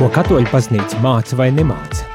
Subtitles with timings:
[0.00, 2.06] Ko katoļu baznīca māca vai nemāca?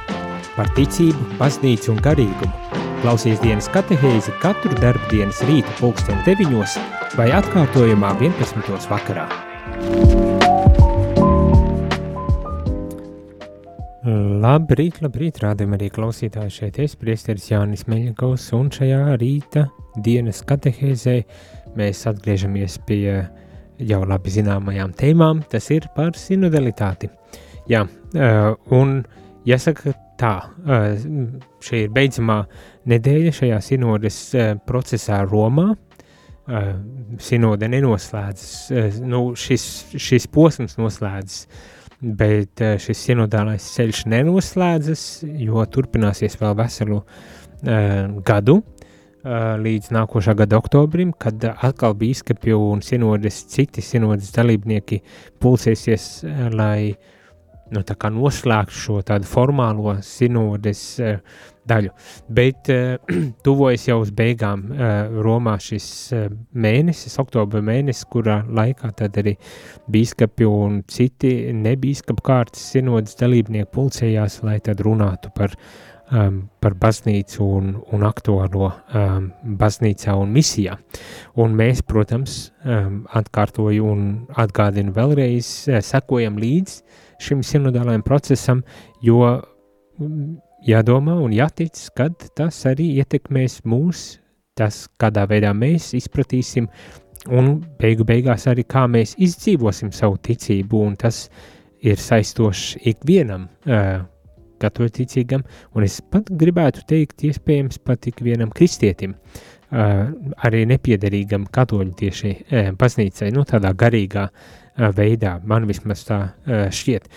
[0.56, 2.80] Par ticību, baznīcu un garīgumu.
[3.04, 6.80] Klausies dienas katehēzi katru darbdienas rīta pulksteni deviņos
[7.14, 8.88] vai atkārtojumā 11.
[8.90, 9.28] vakarā.
[14.42, 19.68] Labrīt, labrīt, rādījumā arī klausītāji šeit es, priesteris Jānis Meļakovs, un šajā rīta
[20.02, 21.20] dienas katehēzē
[21.78, 23.20] mēs atgriežamies pie
[23.78, 27.14] jau labi zināmajām tēmām, tas ir par sinodalitāti.
[27.66, 27.82] Jā,
[28.78, 29.00] un
[29.48, 30.34] jāsaka tā,
[31.66, 32.44] šī ir beidzamā
[32.90, 34.20] nedēļa šajā sinodes
[34.68, 35.72] procesā Romā.
[37.26, 39.64] Sinode nenoslēdzas, nu šis,
[39.98, 41.48] šis posms noslēdzas,
[42.06, 45.08] bet šis sinodālais ceļš nenoslēdzas,
[45.42, 47.00] jo turpināsies vēl veselu
[48.30, 48.60] gadu,
[49.66, 55.02] līdz nākošā gada oktobrim, kad atkal bīskapi un sinodes, citi sinodes dalībnieki
[55.42, 56.06] pulsēsies,
[56.54, 57.12] lai uh,
[57.76, 61.18] nu, noslēgt šo tādu formālo sinodes uh,
[61.68, 61.94] daļu.
[62.38, 68.92] Bet uh, tuvojas jau uz beigām uh, Romā šis uh, mēnesis, oktobra mēnesis, kurā laikā
[69.00, 69.36] tad arī
[69.92, 75.58] bīskapi un citi nebīskapu kārtas sinodes dalībnieki pulcējās, lai tad runātu par
[76.12, 80.78] um, par baznīcu un, un aktuālo um, baznīcā un misijā.
[81.42, 84.06] Un mēs, protams, um, atkārtoju un
[84.42, 85.52] atgādinu vēlreiz,
[85.86, 88.62] sekojam līdzi šim sinodālajam procesam,
[89.04, 90.36] jo mm,
[90.68, 94.06] jādomā un jātic, kad tas arī ietekmēs mūs,
[94.58, 96.70] tas, kādā veidā mēs izpratīsim,
[97.36, 101.26] un beigu beigās arī kā mēs izdzīvosim savu ticību, un tas
[101.86, 104.06] ir saistošs ikvienam uh,
[104.62, 105.44] katoļticīgam,
[105.76, 110.08] un es pat gribētu teikt, iespējams pat ikvienam kristietim, uh,
[110.48, 115.38] arī nepiederīgam katoļu tieši uh, baznīcai, nu tādā garīgā uh, veidā.
[115.44, 117.10] Man vismaz tā šķiet.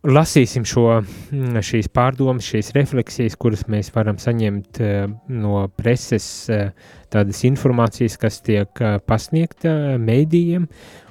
[0.00, 1.02] Lasīsim šo,
[1.60, 4.80] šīs pārdomas, šīs refleksijas, kuras mēs varam saņemt
[5.42, 6.24] no preses,
[7.12, 10.64] tādas informācijas, kas tiek pasniegta mēdījiem,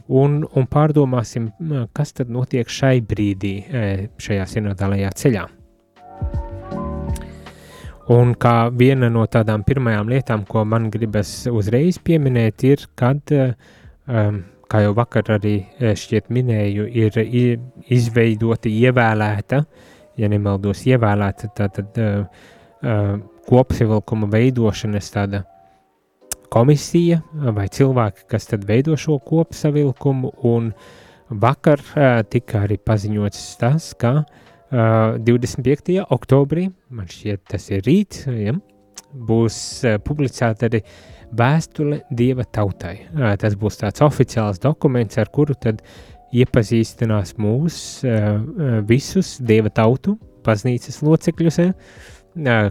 [0.10, 1.52] un, un pārdomāsim,
[1.94, 3.56] kas tad notiek šai brīdī,
[4.18, 5.46] šajā sinodālajā ceļā.
[8.10, 14.40] Un kā viena no tādām pirmajām lietām, ko man gribas uzreiz pieminēt, ir, kad um,
[14.70, 17.18] kā jau vakar arī e, šķiet minēju, ir
[17.90, 19.64] izveidota, ievēlēta,
[20.20, 22.42] ja nemaldos, ievēlēta tātad uh,
[22.84, 23.14] uh,
[23.48, 25.44] kopsavilkuma veidošanas tāda
[26.54, 27.22] komisija
[27.56, 30.74] vai cilvēki, kas tad veido šo kopsavilkumu, un
[31.30, 36.02] vakar uh, tika arī paziņots tas, ka uh, 25.
[36.18, 38.58] oktobrī, man šķiet tas ir rīt, ja,
[39.14, 42.96] būs uh, publicēta arī uh, vēstule Dieva tautai.
[43.42, 45.84] Tas būs tāds oficiāls dokuments, ar kuru tad
[46.34, 47.80] iepazīstinās mūs
[48.90, 51.60] visus Dieva tautu, baznīcas locekļus,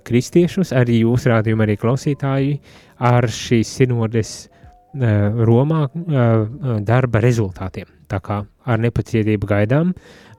[0.07, 2.55] kristiešus, arī jūs rādījumi, arī klausītāji,
[2.99, 4.37] ar šīs sinodes
[4.99, 5.83] Romā
[6.89, 7.91] darba rezultātiem.
[8.09, 9.91] Tā kā ar nepacietību gaidām,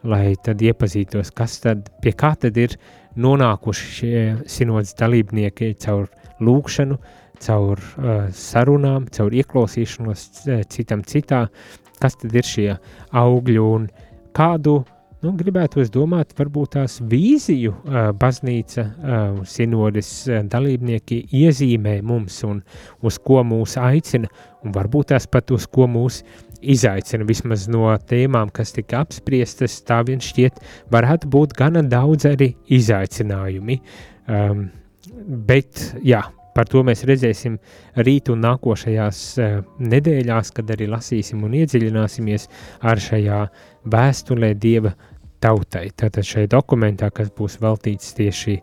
[0.10, 2.74] lai tad iepazītos, kas tad, pie kā tad ir
[3.20, 6.08] nonākuši šie sinodas dalībnieki caur
[6.42, 6.98] lūkšanu,
[7.46, 10.30] caur uh, sarunām, caur ieklausīšanos
[10.72, 11.48] citam citā,
[12.00, 12.70] kas tad ir šie
[13.16, 13.88] augļi un
[14.36, 14.80] kādu,
[15.24, 17.74] nu, gribētu es domāt, varbūt tās vīziju
[18.20, 18.86] baznīca,
[19.50, 20.12] sinodes
[20.52, 22.62] dalībnieki iezīmē mums un
[23.04, 24.30] uz ko mūs aicina,
[24.64, 26.22] un varbūt tās pat uz ko mūs
[26.60, 30.60] izaicina, vismaz no tēmām, kas tika apspriestas, tā vien šķiet,
[30.92, 33.80] varētu būt gana daudz arī izaicinājumi.
[34.30, 34.68] Um,
[35.48, 36.22] bet, jā,
[36.60, 37.54] Par to mēs redzēsim
[38.04, 42.50] rīt un nākošajās uh, nedēļās, kad arī lasīsim un iedziļināsimies
[42.84, 43.38] ar šajā
[43.88, 44.92] vēstulē Dieva
[45.40, 45.86] tautai.
[45.96, 48.58] Tātad šajā dokumentā, kas būs veltīts tieši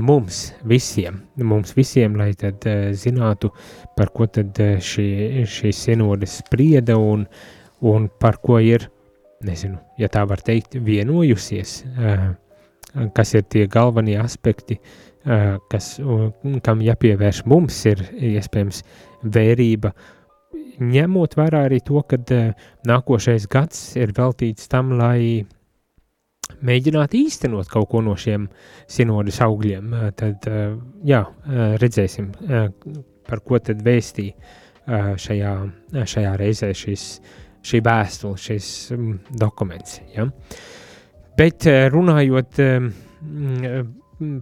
[0.00, 0.38] mums
[0.72, 1.18] visiem,
[1.50, 3.50] mums visiem, lai tad uh, zinātu,
[3.98, 7.26] par ko tad uh, šī, šī sinode sprieda un,
[7.92, 8.88] un par ko ir,
[9.44, 11.82] nezinu, ja tā var teikt, vienojusies,
[13.14, 15.07] kas ir tie galvenie aspekti, uh,
[15.70, 15.90] kas,
[16.64, 18.02] kam jāpievērš mums, ir
[18.32, 18.82] iespējams
[19.34, 19.92] vērība,
[20.78, 22.18] ņemot vērā arī to, ka
[22.88, 25.44] nākošais gads ir veltīts tam, lai
[26.64, 28.46] mēģinātu īstenot kaut ko no šiem
[28.88, 30.48] sinodas augļiem, tad,
[31.06, 31.20] jā,
[31.82, 32.30] redzēsim,
[33.28, 34.30] par ko tad vēstī
[34.88, 35.52] šajā,
[36.08, 37.06] šajā reizē šis,
[37.68, 38.72] šī vēstule, šis
[39.36, 40.28] dokuments, ja.
[41.38, 42.62] Bet runājot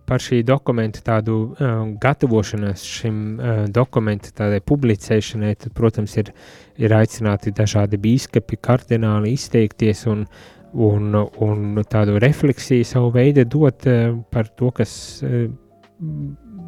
[0.08, 6.32] par šī dokumenta tādu uh, gatavošanos šim uh, dokumenta tādai publicēšanai, tad, protams, ir,
[6.80, 10.24] ir aicināti dažādi bīskapi, kardināli izteikties un,
[10.72, 13.86] un, un tādu refleksiju savu veidu dot
[14.32, 14.96] par to, kas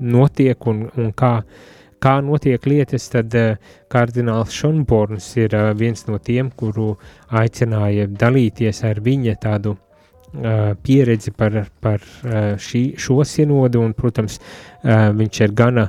[0.01, 1.33] notiek un, un kā,
[2.01, 3.35] kā notiek lietas, tad
[3.93, 6.95] kardināls Šonborns ir viens no tiem, kuru
[7.29, 9.77] aicināja dalīties ar viņa tādu
[10.85, 12.05] pieredzi par, par
[12.61, 14.39] šī, šo sinodu, un, protams,
[14.85, 15.89] viņš ir gana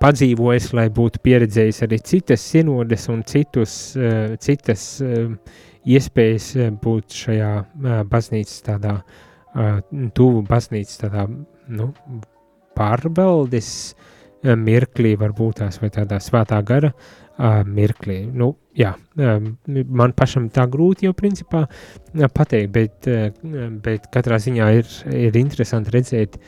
[0.00, 3.74] padzīvojis, lai būtu pieredzējis arī citas sinodes un citus,
[4.40, 4.84] citas
[5.88, 6.50] iespējas
[6.82, 7.52] būt šajā
[8.08, 8.94] baznīcas tādā,
[10.16, 11.26] tuvu baznīcas tādā,
[11.68, 11.90] nu,
[12.78, 13.70] pārvaldes
[14.44, 16.92] mirklī, varbūt tās vai tādā svētā gara
[17.38, 18.26] mirklī.
[18.34, 21.66] Nu, jā, man pašam tā grūti jau principā
[22.34, 23.08] pateikt, bet,
[23.84, 26.38] bet katrā ziņā ir, ir interesanti redzēt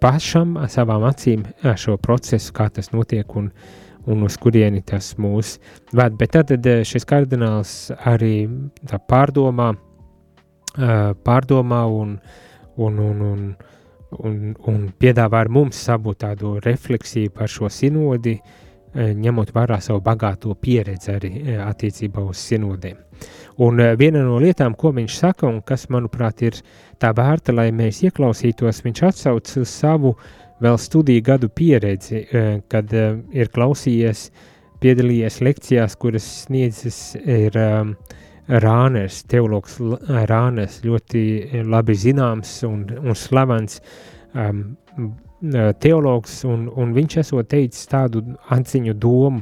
[0.00, 1.44] pašam savām acīm
[1.76, 3.50] šo procesu, kā tas notiek un,
[4.06, 5.58] un uz kurieni tas mūs
[5.92, 6.16] ved.
[6.20, 8.46] Bet tad šis kardināls arī
[9.10, 9.74] pārdomā,
[11.26, 12.16] pārdomā un,
[12.78, 13.44] un, un, un,
[14.22, 14.40] un,
[14.70, 20.54] un piedāvā ar mums savu tādu refleksiju par šo sinodi, uh, ņemot vērā savu bagāto
[20.58, 22.98] pieredzi arī eh, attiecībā uz sinodēm.
[23.62, 26.58] Un eh, viena no lietām, ko viņš saka, un kas, manuprāt, ir
[27.00, 30.14] tā vērta, lai mēs ieklausītos, viņš atsauc uz savu
[30.60, 32.18] vēl studiju gadu pieredzi,
[32.68, 34.26] kad ir klausījies,
[34.82, 37.56] piedalījies lekcijās, kuras sniedzis ir
[38.60, 39.78] Rāners, teologs
[40.28, 41.22] Rāners, ļoti
[41.64, 43.80] labi zināms un, un slavens
[44.34, 44.76] um,
[45.80, 48.20] teologs, un, un viņš esot teicis tādu
[48.52, 49.40] atziņu domu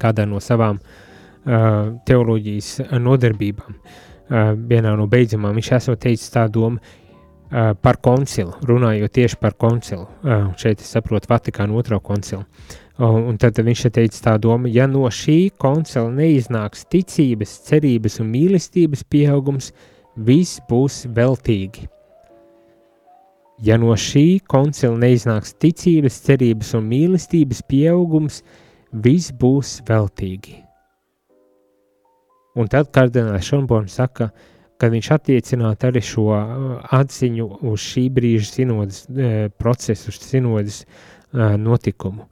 [0.00, 3.80] kādā no savām uh, teoloģijas nodarbībām.
[4.26, 9.56] Uh, vienā no beidzamām viņš esot teicis tā doma uh, par koncilu, runājot tieši par
[9.58, 10.08] koncilu.
[10.22, 12.44] Uh, šeit es saprotu Vatikānu otro koncilu.
[12.96, 18.32] Uh, un tad viņš teica tā doma, ja no šī koncila neiznāks ticības, cerības un
[18.32, 19.72] mīlestības pieaugums,
[20.16, 21.90] viss būs veltīgi.
[23.64, 28.42] Ja no šī koncila neiznāks ticības, cerības un mīlestības pieaugums,
[28.92, 30.58] viss būs veltīgi.
[32.56, 34.28] Un tad kardināls Šonborns saka,
[34.76, 36.66] ka viņš attiecinātu arī šo uh,
[36.98, 40.86] atziņu uz šī brīža sinodas e, procesu, uz sinodas e,
[41.60, 42.26] notikumu.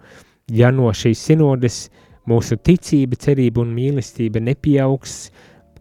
[0.52, 1.86] Ja no šīs sinodas
[2.28, 5.30] mūsu ticība, cerība un mīlestība nepieaugs,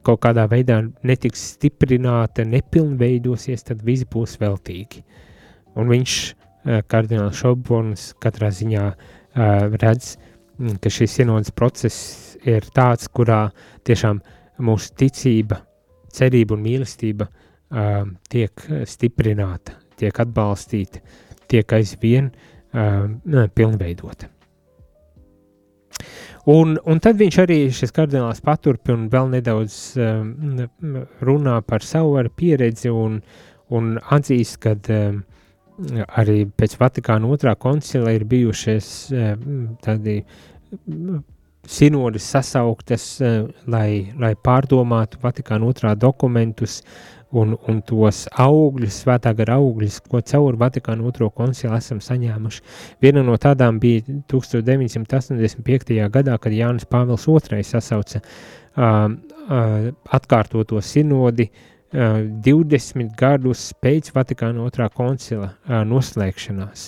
[0.03, 5.03] kaut kādā veidā netiks stiprināta, nepilnveidosies, tad viss būs veltīgi.
[5.79, 6.15] Un viņš,
[6.65, 10.17] eh, kardināls Šoborns, katrā ziņā eh, redz,
[10.59, 13.51] mm, ka šis sienodas process ir tāds, kurā
[13.83, 14.21] tiešām
[14.59, 15.61] mūsu ticība,
[16.13, 21.01] cerība un mīlestība eh, tiek stiprināta, tiek atbalstīta,
[21.47, 22.31] tiek aizvien
[22.73, 24.33] pilnveidota.
[26.49, 30.57] Un, un tad viņš arī šis kardināls paturpina un vēl nedaudz um,
[31.23, 33.21] runā par savu pieredzi un,
[33.71, 35.21] un atzīst, ka um,
[36.17, 39.33] arī pēc Vatikāna otrā koncila ir bijušies eh,
[39.83, 40.21] tādi
[41.69, 46.81] sinodas sasauktas, eh, lai, lai pārdomātu Vatikāna otrā dokumentus
[47.33, 52.63] un, un tos augļus, svētā gara augļus, ko caur Vatikāna otro koncilu esam saņēmuši.
[53.01, 55.97] Viena no tādām bija 1985.
[56.13, 64.63] gadā, kad Jānis Pāvils II sasauca uh, uh, atkārtoto sinodi uh, 20 gadus pēc Vatikāna
[64.65, 65.51] otrā koncila
[65.85, 66.87] noslēgšanās.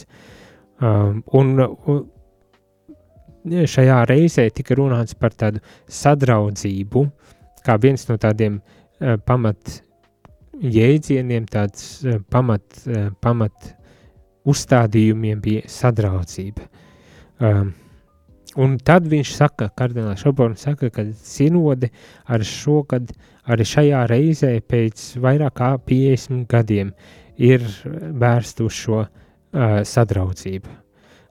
[0.82, 1.54] Un
[3.46, 7.06] šajā reizē tika runāts par tādu sadraudzību,
[7.66, 8.60] kā viens no tādiem
[9.30, 9.80] pamat
[10.62, 12.02] jēdzieniem, tāds
[12.34, 12.82] pamat,
[13.22, 13.74] pamat
[14.46, 16.70] uzstādījumiem bija sadraudzība.
[18.56, 21.90] Un tad viņš saka, kardināls Šoborns saka, ka sinode
[22.32, 23.10] ar šo, kad
[23.52, 26.94] arī šajā reizē pēc vairāk kā 50 gadiem
[27.36, 27.66] ir
[28.16, 29.10] vērsta uz šo uh,
[29.84, 30.72] sadraudzību.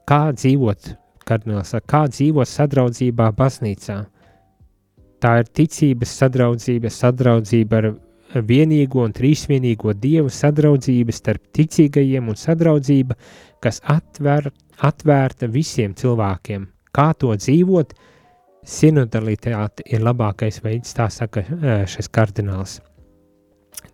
[0.04, 0.90] Kā dzīvot,
[1.24, 4.02] kardināls saka, kā dzīvot sadraudzībā baznīcā?
[5.24, 7.90] Tā ir ticības sadraudzība, sadraudzība ar
[8.44, 13.16] vienīgo un trīsvienīgo dievu, sadraudzība starp ticīgajiem un sadraudzība,
[13.64, 14.52] kas atver,
[14.84, 17.92] atvērta visiem cilvēkiem kā to dzīvot,
[18.64, 21.44] sinodalitāte ir labākais veids, tā saka
[21.90, 22.78] šis kardināls.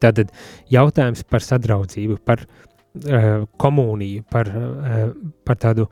[0.00, 0.30] Tātad
[0.72, 5.10] jautājums par sadraudzību, par uh, komuniju, par, uh,
[5.44, 5.86] par tādu,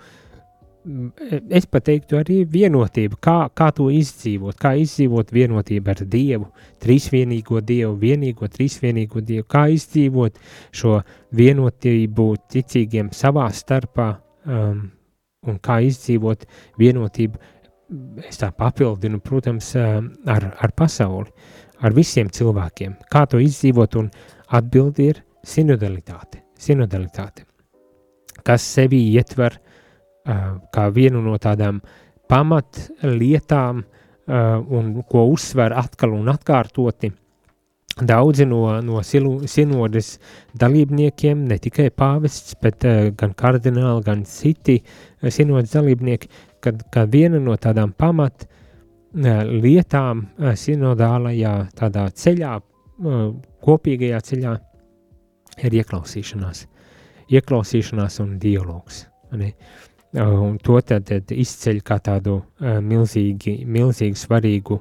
[1.53, 6.49] es pat teiktu, arī vienotību, kā, kā to izdzīvot, kā izdzīvot vienotību ar Dievu,
[6.85, 10.39] trīsvienīgo Dievu, vienīgo trīsvienīgo Dievu, kā izdzīvot
[10.73, 11.01] šo
[11.37, 14.15] vienotību ticīgiem savā starpā,
[14.47, 14.87] um,
[15.47, 16.47] un kā izdzīvot
[16.81, 17.39] vienotību.
[18.29, 21.31] Es tā papildinu, protams, ar, ar pasauli,
[21.81, 22.99] ar visiem cilvēkiem.
[23.13, 24.11] Kā to izdzīvot, un
[24.59, 26.43] atbildi ir sinodalitāte.
[26.59, 27.49] sinodalitāte
[28.49, 31.81] kas sevi ietver uh, kā vienu no tādām
[32.31, 37.13] pamatlietām, uh, un ko uzsver atkal un atkārtoti
[37.99, 40.13] Daudzi no, no sinodes
[40.59, 46.31] dalībniekiem, ne tikai pāvests, bet uh, gan kardināli, gan citi uh, sinodes dalībnieki,
[46.63, 52.55] kad, kad viena no tādām pamat uh, lietām sinodālajā tādā ceļā,
[53.63, 54.55] kopīgajā ceļā,
[55.67, 56.65] ir ieklausīšanās.
[57.31, 59.05] Ieklausīšanās un dialogs.
[59.39, 59.53] Ne?
[60.19, 64.81] Un to tad, tad izceļ kā tādu milzīgi, milzīgi svarīgu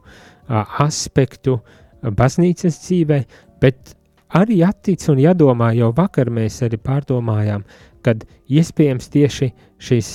[0.82, 3.20] aspektu uh, baznīcas dzīvē,
[3.62, 3.96] bet
[4.38, 7.66] arī attic un jādomā, jau vakar mēs arī pārdomājām,
[8.06, 9.52] kad iespējams tieši
[9.84, 10.12] šis,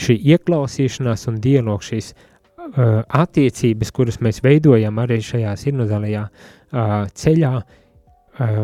[0.00, 7.54] šī ieklausīšanās un dialogs, šīs uh, attiecības, kuras mēs veidojam arī šajā sinodālajā uh, ceļā,
[7.60, 8.60] uh,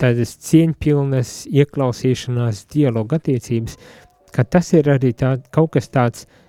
[0.00, 3.76] tādas cieņpilnas ieklausīšanās, dialoga attiecības,
[4.34, 6.40] ka tas ir arī tā, kaut kas tāds uh,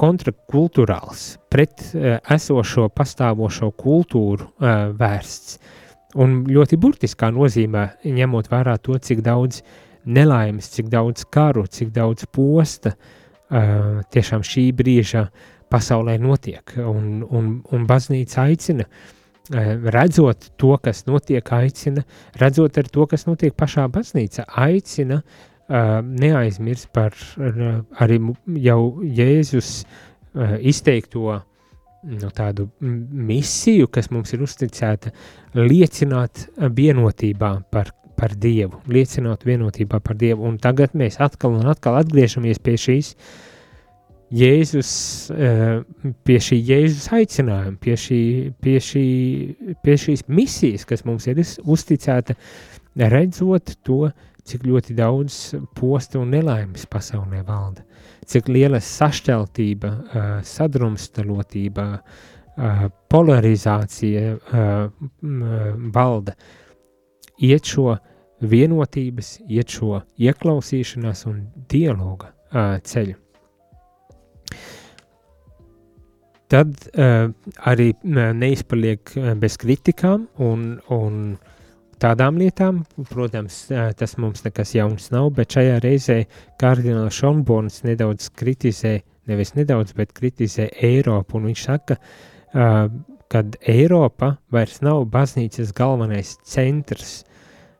[0.00, 5.58] kontrakulturāls, pret uh, esošo pastāvošo kultūru uh, vērsts.
[6.22, 9.64] Un ļoti burtiskā nozīmē, ņemot vērā to, cik daudz
[10.06, 15.26] nelaimes, cik daudz karu, cik daudz posta uh, tiešām šī brīža
[15.72, 16.76] pasaulē notiek.
[16.78, 18.86] Un, un, un baznīca aicina,
[19.50, 22.04] redzot to, kas notiek, aicina,
[22.40, 28.18] redzot ar to, kas notiek pašā baznīca, aicina uh, neaizmirst par uh, arī
[28.60, 31.38] jau Jēzus uh, izteikto
[32.04, 35.12] nu, tādu misiju, kas mums ir uzticēta,
[35.56, 40.44] liecināt vienotībā par, par Dievu, liecināt vienotībā par Dievu.
[40.44, 43.14] Un tagad mēs atkal un atkal atgriežamies pie šīs
[44.34, 44.90] Jēzus,
[46.26, 48.20] pie šī Jēzus aicinājuma, pie, šī,
[48.64, 49.08] pie, šī,
[49.84, 52.34] pie šīs misijas, kas mums ir uzticēta,
[53.14, 54.08] redzot to,
[54.44, 55.38] cik ļoti daudz
[55.76, 57.84] posta un nelaimes pasaulē valda,
[58.28, 59.92] cik liela sašķeltība,
[60.48, 61.86] sadrumstalotība,
[63.10, 64.36] polarizācija
[65.94, 66.36] valda.
[67.42, 67.96] Iet šo
[68.44, 72.30] vienotības, iet šo ieklausīšanās un dialoga
[72.84, 73.18] ceļu.
[76.54, 77.32] Tad uh,
[77.66, 79.10] arī neizpaliek
[79.40, 81.53] bez kritikām un, un uh,
[82.04, 83.64] tādām lietām, protams,
[83.98, 86.18] tas mums nekas jauns nav, bet šajā reizē
[86.60, 88.98] kardināls Šonborns nedaudz kritizē,
[89.30, 91.98] nevis nedaudz, bet kritizē Eiropu, un viņš saka,
[93.32, 97.22] ka Eiropa vairs nav baznīcas galvenais centrs.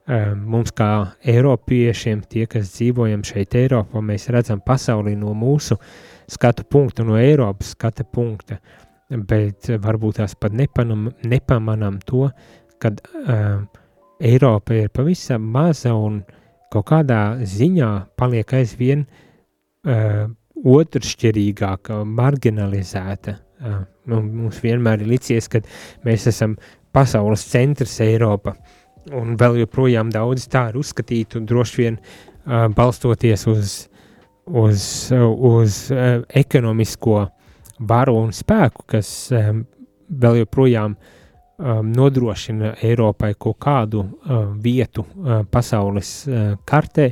[0.05, 0.89] Mums kā
[1.25, 5.79] Eiropiešiem, tie, kas dzīvojam šeit Eiropā, mēs redzam pasauli no mūsu
[6.29, 8.59] skatu punkta, no Eiropas skata punkta,
[9.09, 12.27] bet varbūt tās pat nepanam, nepamanam to,
[12.83, 13.65] kad uh,
[14.21, 16.21] Eiropa ir pavisam maza un
[16.73, 23.37] kaut kādā ziņā paliek aizvien uh, otršķirīgāka, marginalizēta.
[23.65, 25.63] Uh, mums vienmēr ir licies, ka
[26.07, 26.57] mēs esam
[26.95, 28.55] pasaules centrs Eiropa,
[29.15, 33.75] un vēl joprojām daudz tā ir uzskatīti, un droši vien uh, balstoties uz,
[34.47, 37.19] uz, uz uh, ekonomisko
[37.91, 39.65] varu un spēku, kas um,
[40.11, 41.21] vēl joprojām uh,
[41.59, 47.11] um, nodrošina Eiropai kaut kādu uh, vietu uh, pasaules uh, kartē,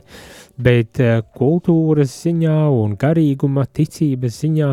[0.59, 4.71] bet uh, kultūras ziņā un garīguma ticības ziņā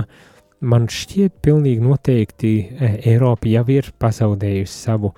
[0.69, 5.13] man šķiet pilnīgi noteikti uh, Eiropa jau ir pazaudējusi savu,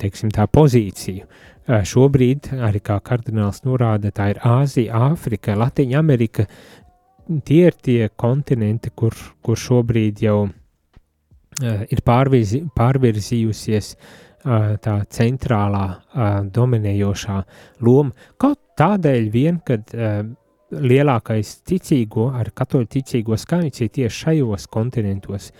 [0.00, 1.26] teiksim tā, pozīciju.
[1.66, 6.46] Uh, šobrīd, arī kā kardināls norāda, tā ir Āzija, Āfrika, Latvija, Amerika.
[7.26, 10.54] Tie ir tie kontinenti, kur, kur šobrīd jau ir
[11.64, 17.38] ir pārvirzi, pārvirzījusies eh, tā centrālā, eh, dominējošā
[17.86, 18.12] loma.
[18.40, 19.88] Kaut tādēļ vien, kad
[20.76, 25.52] lielākais ticīgo, ar katoļu ticīgo skaits ir tieši šajos kontinentos.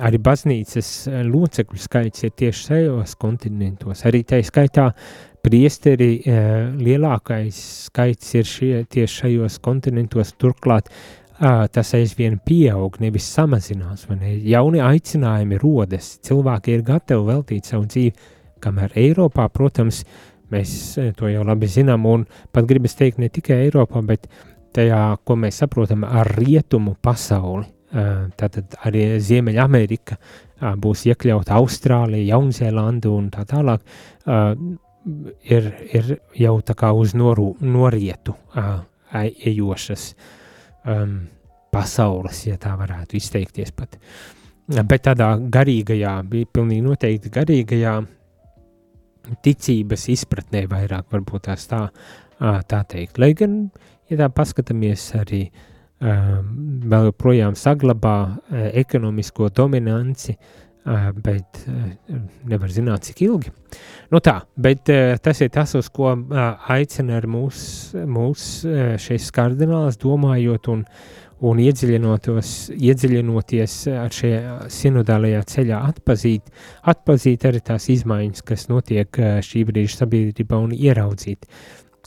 [0.00, 0.88] Arī baznīcas
[1.28, 4.06] locekļu skaits ir tieši šajos kontinentos.
[4.08, 4.86] Arī tā skaitā
[5.44, 6.22] priesteri
[6.80, 7.60] lielākais
[7.90, 10.32] skaits ir šie, tieši šajos kontinentos.
[10.40, 10.88] Turklāt
[11.38, 14.06] tas aizvien pieaug, nevis samazinās.
[14.14, 14.36] Ne?
[14.46, 18.14] Jauni aicinājumi rodas, cilvēki ir gatavi veltīt savu dzīvi,
[18.64, 20.04] kamēr Eiropā, protams,
[20.52, 24.28] mēs to jau labi zinām, un pat gribas teikt ne tikai Eiropā, bet
[24.74, 27.66] tajā, ko mēs saprotam ar rietumu pasauli.
[27.94, 30.16] Tātad arī Ziemeļamerika
[30.82, 33.84] būs iekļauta Austrālija, Jaunzēlanda un tā tālāk.
[35.44, 38.34] Ir, ir jau tā kā uz noru, norietu
[39.14, 40.32] ejošas uh,
[40.86, 41.18] um,
[41.74, 43.98] pasaules, ja tā varētu izteikties pat.
[44.68, 47.94] bet tādā garīgajā, bija pilnīgi noteikti garīgajā
[49.44, 51.86] ticības izpratnē vairāk, varbūt tās tā,
[52.38, 53.18] tā teikt.
[53.18, 53.70] Lai gan,
[54.10, 55.46] ja tā paskatāmies arī
[56.04, 58.16] vēl joprojām saglabā
[58.76, 60.36] ekonomisko dominanci,
[60.84, 61.64] bet
[62.44, 63.50] nevar zināt, cik ilgi.
[64.12, 64.84] Nu tā, bet
[65.24, 66.12] tas ir tas, uz ko
[66.70, 67.58] aicina mūs,
[67.94, 68.66] mūs
[69.00, 70.84] šis kardināls domājot un,
[71.44, 76.44] un iedziļinoties ar šajā sinodālajā ceļā atpazīt,
[76.92, 79.10] atpazīt arī tās izmaiņas, kas notiek
[79.48, 81.40] šī brīža sabiedrībā un ieraudzīt,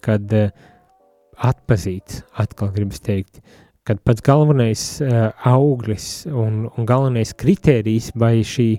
[0.05, 0.23] kad
[1.37, 3.41] atpazīt, atkal gribas teikt,
[3.87, 8.69] kad pats galvenais uh, auglis un, un galvenais kritērijs vai šī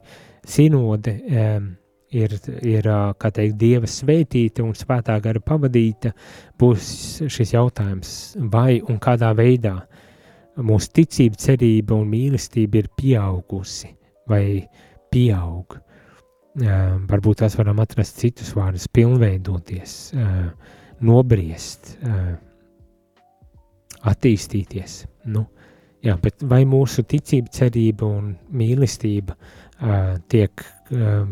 [0.49, 1.71] sinode um,
[2.12, 2.35] ir,
[2.65, 6.12] ir uh, kā teikt, Dieva svētīta un svētā gara pavadīta,
[6.61, 6.91] būs
[7.29, 8.12] šis jautājums,
[8.53, 9.79] vai un kādā veidā
[10.59, 13.93] mūsu ticība, cerība un mīlestība ir pieaugusi
[14.29, 14.65] vai
[15.12, 15.79] pieaug.
[16.59, 20.49] Uh, varbūt tās varam atrast citus vārdus, pilnveidoties, uh,
[21.07, 22.33] nobriest, uh,
[24.07, 25.00] attīstīties.
[25.33, 25.47] Nu,
[26.05, 26.19] jā,
[26.50, 31.26] vai mūsu ticība, cerība un mīlestība uh, tiek uh,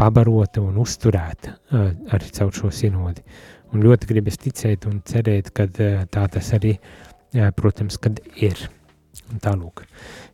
[0.00, 3.22] pabarota un uzturēta uh, arī caur šo sinodi?
[3.70, 6.74] Un ļoti gribas ticēt un cerēt, ka uh, tā tas arī
[7.36, 8.58] Jā, protams, kad ir.
[9.42, 9.84] Tālūk.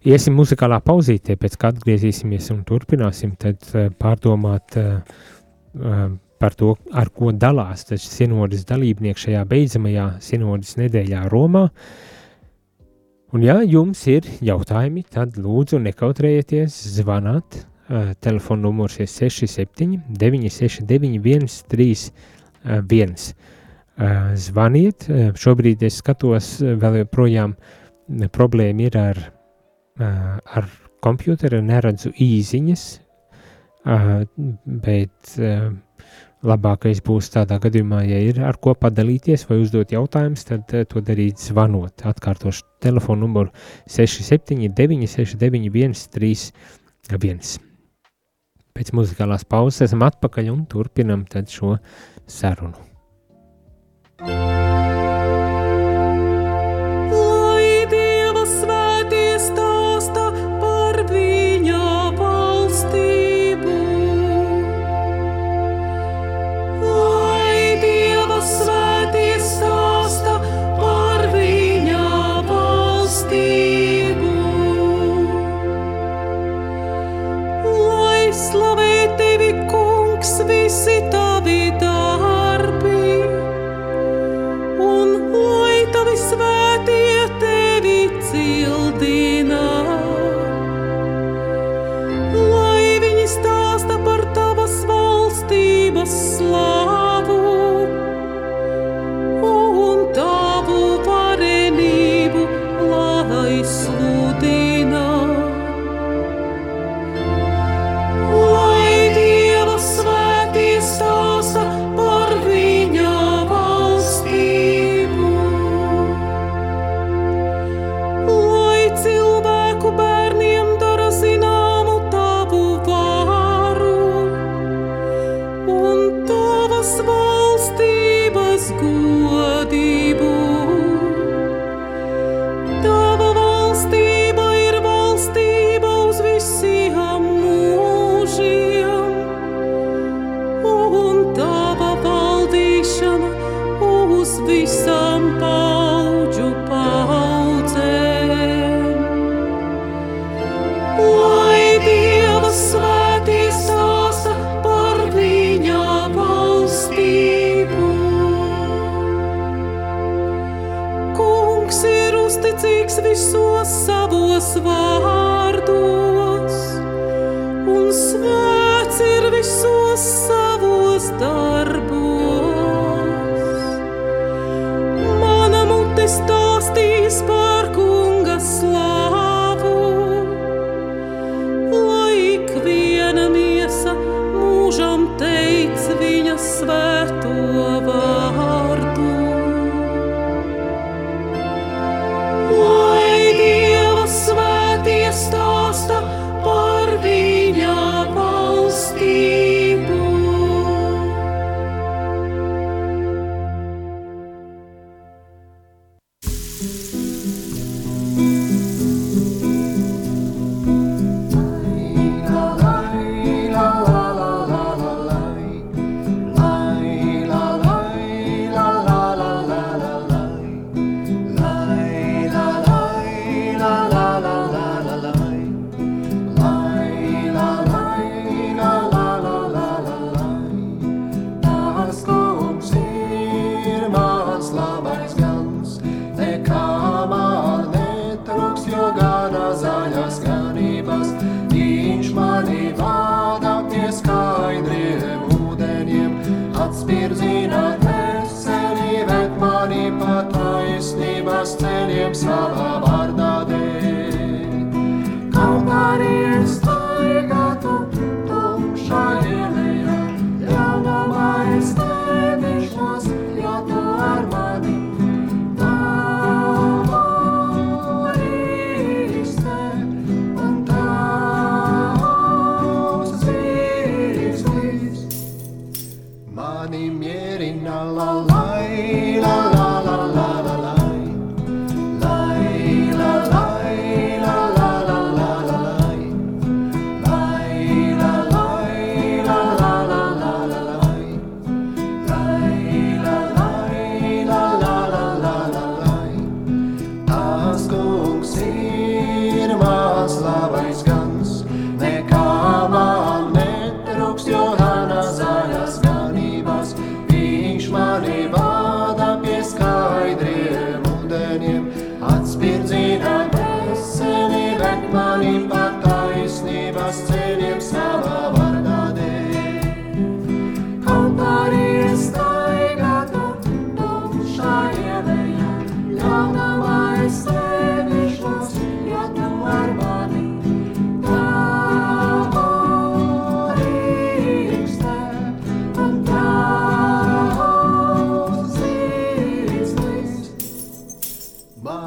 [0.09, 5.16] Iesim muzikālā pauzītē, pēc kā atgriezīsimies un turpināsim, tad uh, pārdomāt uh,
[5.76, 6.07] uh,
[6.38, 11.69] par to, ar ko dalās sinodas dalībnieks šajā beidzamajā sinodas nedēļā Romā.
[13.35, 17.66] Un ja jums ir jautājumi, tad lūdzu nekautrējieties zvanāt.
[18.23, 23.35] Telefona numurs ir 67 969 131
[24.47, 25.07] zvaniet.
[25.38, 27.55] Šobrīd es skatos, vēl joprojām
[28.35, 29.21] problēma ir ar,
[29.99, 30.69] ar
[31.05, 32.87] komputeru, neredzu īziņas,
[33.87, 35.37] bet
[36.47, 41.42] labākais būs tādā gadījumā, ja ir ar ko padalīties vai uzdot jautājumus, tad to darīt
[41.42, 42.05] zvanot.
[42.11, 43.53] Atkārtošu telefonu numuru
[43.90, 47.57] 679 691 31.
[48.77, 51.79] Pēc muzikālās pauzes esam atpakaļ un turpinam šo
[52.27, 52.77] sarunu.
[54.20, 54.56] savā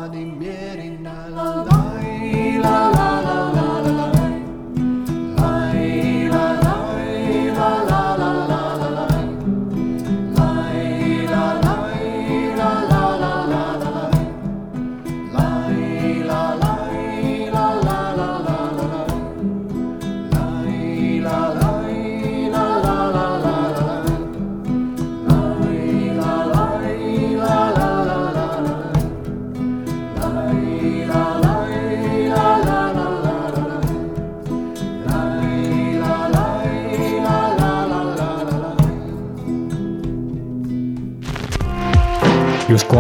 [0.10, 0.89] Pani Mieri.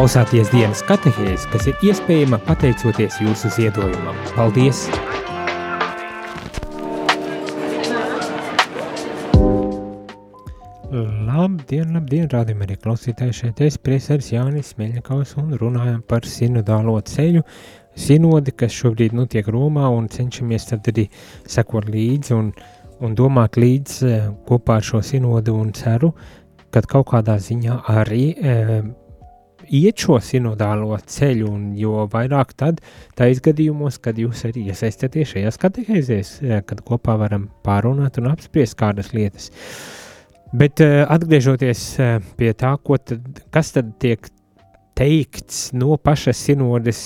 [0.09, 4.15] Klausāties dienas katehēs, kas ir iespējama pateicoties jūsu ziedojumam.
[4.33, 4.79] Paldies!
[10.89, 17.43] Labdien, labdien, rādījumā arī klausītāji šeit es priesars Jānis Meļņakaus un runājam par sinodālo ceļu,
[17.93, 21.05] sinodi, kas šobrīd notiek Romā un cenšamies tad arī
[21.45, 22.49] sekot līdzi un,
[23.05, 26.15] un domāt līdz eh, kopā ar šo sinodu un ceru,
[26.73, 28.81] kad kaut kādā ziņā arī eh,
[29.75, 32.82] iet šo sinodālo ceļu, un jo vairāk tad
[33.17, 38.77] tais gadījumos, kad jūs arī iesaistāties šajās katehēzēs, eh, kad kopā varam pārunāt un apspriest
[38.79, 39.51] kādas lietas.
[40.49, 42.71] Bet uh, atgriežoties uh, pie tā,
[43.05, 44.32] tad, kas tad tiek
[44.97, 46.99] teikts no pašas sinodes,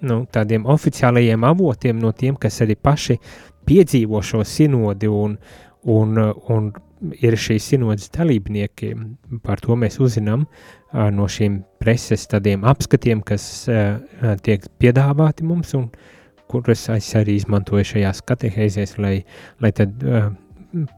[0.00, 3.18] nu, tādiem oficiālajiem avotiem, no tiem, kas arī paši
[3.68, 5.34] piedzīvo šo sinodi un,
[5.92, 6.22] un,
[6.54, 6.70] un
[7.20, 8.94] ir šīs sinodas dalībnieki.
[9.44, 10.46] Par to mēs uzzinām
[11.14, 13.68] no šīm preses tādiem apskatiem, kas
[14.44, 15.88] tiek piedāvāti mums un
[16.48, 19.16] kurus es arī izmantoju šajās katehēzēs, lai,
[19.60, 20.00] lai tad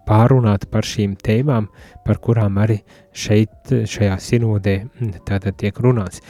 [0.06, 1.66] pārunāt par šīm tēmām,
[2.06, 2.80] par kurām arī
[3.14, 4.76] šeit, šajā sinodē,
[5.26, 6.22] tātad tiek runāts.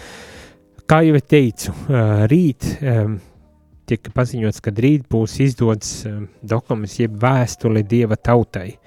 [0.89, 1.73] Kā jau teicu,
[2.33, 2.67] rīt
[3.91, 5.93] tika paziņots, ka rīt būs izdots
[6.43, 8.80] dokuments, jeb vēstule Dieva tautai,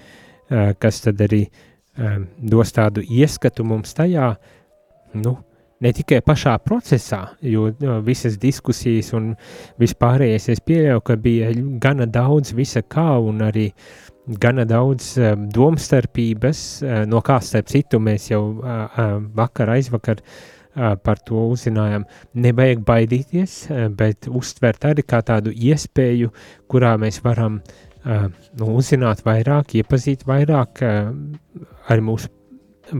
[0.79, 1.45] kas tad arī
[2.37, 4.33] dos tādu ieskatu mums tajā,
[5.21, 5.35] nu,
[5.83, 7.67] ne tikai pašā procesā, jo
[8.05, 9.33] visas diskusijas un
[9.81, 11.51] vispārējais es pieļauju, ka bija
[11.83, 13.69] gana daudz visa kā un arī
[14.39, 15.13] gana daudz
[15.53, 16.65] domstarpības,
[17.11, 18.43] no kā starp citu mēs jau
[19.35, 20.23] vakar, aizvakar
[20.73, 22.07] par to uzzinājām.
[22.41, 23.57] Nevajag baidīties,
[23.93, 26.31] bet uztvert arī kā tādu iespēju,
[26.71, 31.11] kurā mēs varam uh, nu, uzzināt vairāk, iepazīt vairāk uh,
[31.89, 32.31] ar mūsu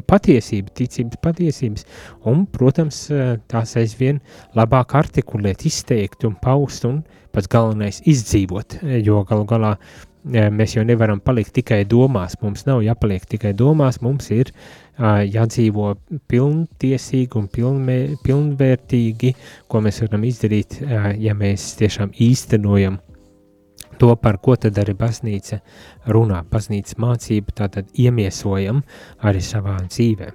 [0.07, 1.83] patiesību, ticības patiesības,
[2.29, 3.05] un, protams,
[3.51, 4.21] tās aizvien
[4.57, 7.01] labāk artikulēt, izteikt un paust, un
[7.35, 9.75] pats galvenais izdzīvot, jo galu galā
[10.23, 12.37] mēs jau nevaram palikt tikai domās.
[12.41, 14.53] Mums nav jāpaliek tikai domās, mums ir
[14.97, 15.93] jādzīvo
[16.31, 19.33] pilntiesīgi un pilnmē, pilnvērtīgi,
[19.67, 20.79] ko mēs varam izdarīt,
[21.19, 23.01] ja mēs tiešām īstenojam
[24.03, 25.61] to, par ko tad arī baznīca
[26.11, 26.41] runā.
[26.51, 28.81] Baznīcas mācību tātad iemiesojam
[29.23, 30.27] arī savā dzīvē.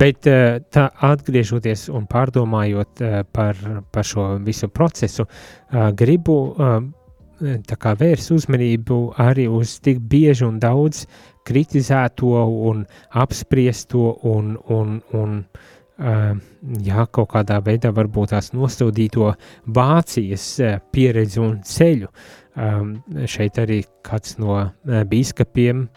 [0.00, 0.26] Bet
[0.74, 3.60] tā atgriežoties un pārdomājot par,
[3.94, 5.28] par šo visu procesu,
[5.94, 6.38] gribu
[7.68, 11.04] tā kā vērs uzmanību arī uz tik bieži un daudz
[11.46, 12.34] kritizēto
[12.70, 12.82] un
[13.22, 19.34] apspriesto un, un, un uh, jā, kaut kādā veidā varbūt tās nosūdīto
[19.66, 20.46] Vācijas
[20.92, 22.08] pieredzi un ceļu.
[22.54, 25.88] Um, šeit arī kāds no uh, biskupiem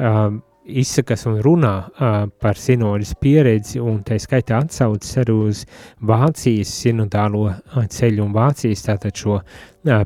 [0.00, 5.62] um, izsakas un runā uh, par sinodas pieredzi, un tā skaitā atsaucas arī uz
[6.00, 9.44] Vācijas sinodālo uh, ceļu un Vācijas tātad šo uh,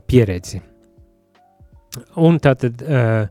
[0.03, 0.65] pieredzi.
[2.27, 3.29] Un tātad uh,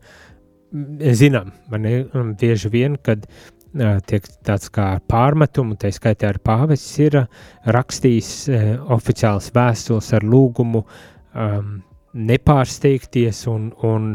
[1.20, 2.08] zinām, man ir
[2.40, 8.36] bieži vien, kad uh, tiek tāds kā pārmetumu, tā skaitā ar pāvests ir uh, rakstījis
[8.48, 11.82] uh, oficiāls vēstules ar lūgumu um,
[12.14, 14.14] nepārsteigties un, un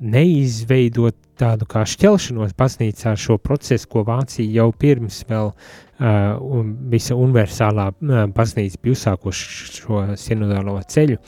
[0.00, 5.58] neizveidot tādu kā šķelšanos baznīcā ar šo procesu, ko Vācija jau pirms vēl uh,
[6.40, 11.18] un visa universālā uh, baznīca bija uzsākuši šo sinodālo ceļu.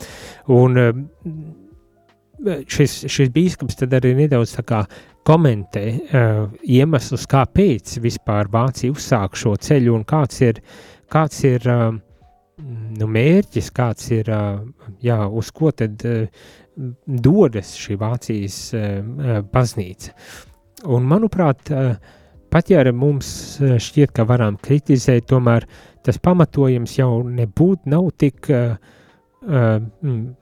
[0.57, 0.91] Un uh,
[2.69, 4.83] šis, šis bīskaps tad arī nedaudz tā kā
[5.29, 10.63] komentē uh, iemeslus, kāpēc vispār Vācija uzsāk šo ceļu un kāds ir,
[11.13, 11.91] kāds ir uh,
[12.59, 14.31] nu, mērķis, kāds ir,
[15.05, 16.03] jā, uz ko tad
[17.07, 18.59] dodas šī Vācijas
[19.53, 20.15] baznīca.
[20.87, 21.71] Un, manuprāt,
[22.53, 25.67] pat ja mums šķiet, ka varam kritizēt, tomēr
[26.07, 28.51] tas pamatojums jau nebūtu nav tik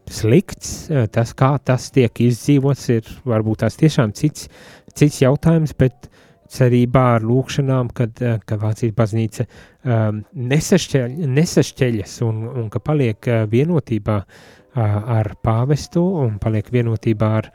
[0.08, 0.74] slikts.
[1.12, 4.48] Tas, kā tas tiek izdzīvots, ir varbūt tās tiešām cits,
[4.96, 6.08] cits jautājums, bet
[6.52, 14.20] cerībā ar lūkšanām, kad, ka Vācijas baznīca um, nesašķeļ, nesašķeļas un, un ka paliek vienotībā
[14.22, 17.50] uh, ar pāvestu un paliek vienotībā ar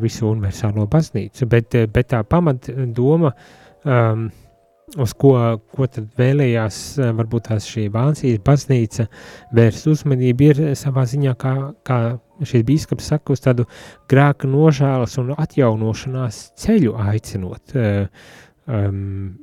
[0.00, 1.46] visu universālo baznīcu.
[1.50, 3.32] Bet, bet tā pamatdoma,
[3.84, 4.26] um,
[5.02, 5.32] uz ko,
[5.72, 6.80] ko tad vēlējās
[7.16, 9.08] varbūt tās šī Vācijas baznīca
[9.56, 11.54] vērst uzmanību, ir savā ziņā, kā,
[11.86, 12.00] kā
[12.42, 13.68] šis bīskaps saka, uz tādu
[14.10, 19.38] grēka nožēlas un atjaunošanās ceļu aicinot um,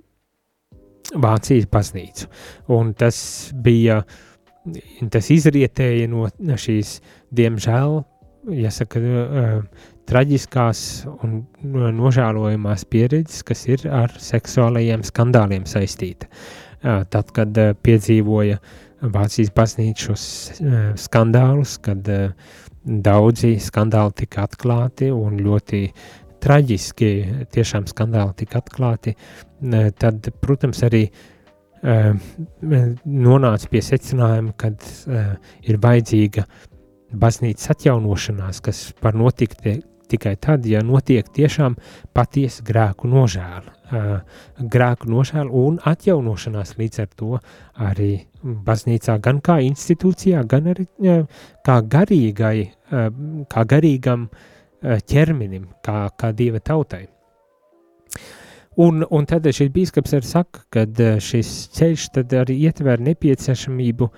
[1.13, 2.29] Vācijas baznīcu.
[2.73, 3.17] Un tas
[3.53, 4.21] bija uh,
[5.11, 6.27] tas izrietēja no
[6.59, 6.97] šīs,
[7.35, 7.97] diemžēl,
[8.63, 10.79] jāsaka, uh, traģiskās
[11.23, 11.43] un
[11.97, 16.29] nožēlojamās pieredzes, kas ir ar seksuālajiem skandāliem saistīta.
[16.83, 18.61] Uh, tad, kad uh, piedzīvoja
[19.03, 20.21] Vācijas baznīcas
[20.95, 22.07] skandālus, kad
[22.83, 25.83] daudzi skandāli tika atklāti un ļoti
[26.43, 27.11] traģiski
[27.53, 29.13] tiešām skandāli tika atklāti,
[29.99, 32.11] tad, protams, arī uh,
[33.05, 36.43] nonāca pie secinājuma, ka uh, ir vajadzīga
[37.23, 39.63] baznīcas atjaunošanās, kas var notikt
[40.11, 41.77] tikai tad, ja notiek tiešām
[42.13, 43.77] patiesa grēku nožēla.
[43.93, 44.21] Uh,
[44.57, 47.35] grēku nožēla un atjaunošanās līdz ar to
[47.85, 48.07] arī
[48.41, 52.55] baznīcā, gan kā institūcijā, gan arī uh, kā garīgai,
[52.89, 53.03] uh,
[53.51, 57.03] kā garīgam uh, ķermenim, kā, kā dieva tautai.
[58.81, 60.87] Un, un tad šis biskups arī saka, ka
[61.21, 62.07] šis ceļš
[62.39, 64.09] arī ietver nepieciešamību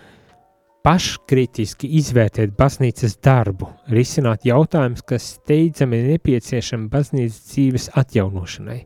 [0.86, 8.84] paškritiski izvērtēt baznīcas darbu, risināt jautājumus, kas steidzami nepieciešami baznīcas dzīves atjaunošanai.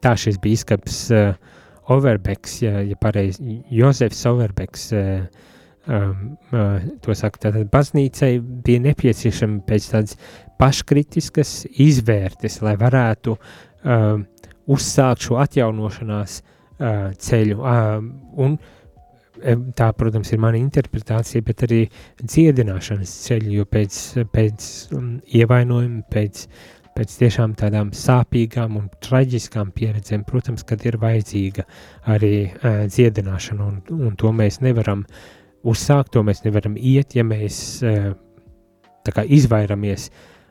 [0.00, 1.32] Tā šis biskups uh,
[1.90, 5.24] Overbeks, ja, ja pareizi, Jozefs Overbeks, uh,
[5.90, 10.18] um, uh, to saka, tātad baznīcai bija nepieciešama pēc tādas
[10.60, 14.20] paškritiskas izvērtes, lai varētu uh,
[14.70, 17.58] uzsākt šo atjaunošanās uh, ceļu.
[17.58, 18.04] Uh,
[18.44, 18.58] un,
[19.76, 21.80] tā, protams, ir mana interpretācija, bet arī
[22.22, 24.00] dziedināšanas ceļu, jo pēc,
[24.32, 26.44] pēc um, ievainojuma, pēc,
[26.96, 31.66] pēc tiešām tādām sāpīgām un traģiskām pieredzēm, protams, kad ir vajadzīga
[32.12, 35.06] arī uh, dziedināšana, un, un to mēs nevaram
[35.66, 38.12] uzsākt, to mēs nevaram iet, ja mēs uh,
[39.06, 40.10] tā kā izvairamies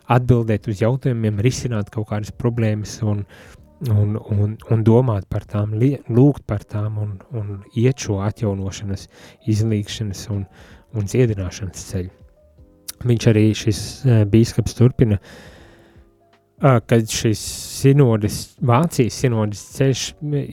[0.09, 3.23] atbildēt uz jautājumiem, risināt kaut kādas problēmas un,
[3.87, 5.75] un, un, un domāt par tām,
[6.09, 9.07] lūgt par tām un, un iet šo atjaunošanas,
[9.49, 10.47] izlīgšanas un,
[10.97, 12.15] un dziedināšanas ceļu.
[13.09, 13.81] Viņš arī šis
[14.27, 15.19] bīskaps turpina,
[16.59, 17.41] kad šis
[17.79, 20.05] sinodas, Vācijas sinodas ceļš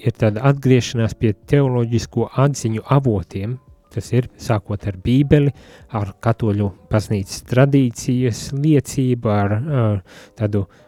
[0.06, 3.58] ir tāda atgriešanās pie teoloģisko atziņu avotiem,
[3.94, 5.52] tas ir sākot ar bībeli,
[5.96, 10.02] ar katoļu baznīcas tradīcijas liecību, ar, ar
[10.38, 10.82] tādu uh,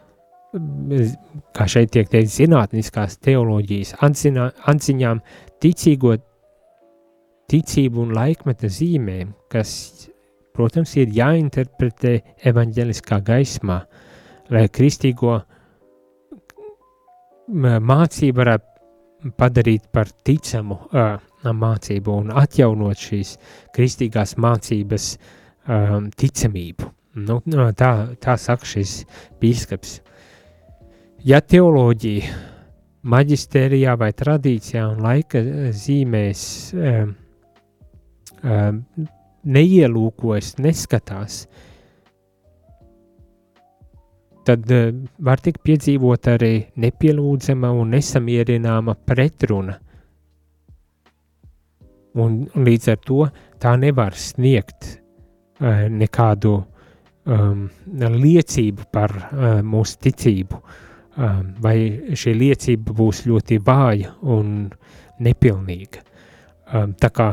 [1.53, 5.21] kā šeit tiek teikt, zinātniskās teoloģijas atzinā, atziņām,
[5.61, 6.15] ticīgo
[7.49, 9.71] ticību un laikmeta zīmēm, kas,
[10.57, 12.15] protams, ir jāinterpretē
[12.49, 13.83] evaņģeliskā gaismā,
[14.53, 15.39] lai kristīgo
[17.49, 23.35] mācību varētu padarīt par ticamu uh, mācību un atjaunot šīs
[23.75, 25.09] kristīgās mācības
[25.67, 26.91] um, ticamību.
[27.19, 27.39] Nu,
[27.75, 29.03] tā, tā saka šis
[29.41, 29.99] bīskaps.
[31.27, 32.29] Ja teoloģija
[33.09, 35.41] maģistērijā vai tradīcijā un laika
[35.75, 36.43] zīmēs
[36.75, 37.15] um,
[38.43, 38.83] um,
[39.43, 41.43] neielūkojas, neskatās,
[44.49, 44.89] tad uh,
[45.25, 49.77] var tikt piedzīvot arī nepielūdzama un nesamierināma pretruna.
[52.19, 53.21] Un, līdz ar to
[53.61, 54.89] tā nevar sniegt
[55.61, 56.57] uh, nekādu
[57.29, 61.77] um, liecību par uh, mūsu ticību, um, vai
[62.17, 64.69] šī liecība būs ļoti vāja un
[65.21, 66.03] nepilnīga.
[66.73, 67.31] Um, tā kā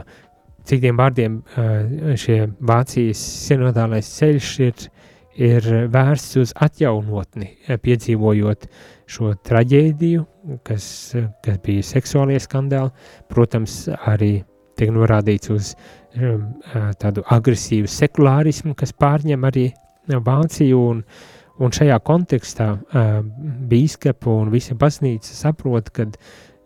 [0.66, 4.86] citiem vārdiem uh, šie Vācijas sinodālais ceļš ir,
[5.36, 8.66] ir vērsts uz atjaunotni, piedzīvojot
[9.10, 10.24] šo traģēdiju,
[10.66, 10.88] kas,
[11.44, 12.92] kas bija seksuālie skandāli,
[13.30, 14.40] protams, arī
[14.76, 15.72] tiek norādīts uz
[17.00, 19.70] tādu agresīvu sekulārismu, kas pārņem arī
[20.06, 21.00] Vāciju, un,
[21.58, 22.68] un šajā kontekstā
[23.70, 26.06] bīskapu un visa baznīca saprot, ka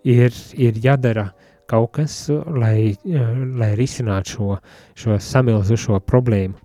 [0.04, 1.30] ir, ir jādara
[1.70, 4.58] kaut kas, lai, lai risinātu šo,
[4.98, 6.58] šo samilzušo problēmu.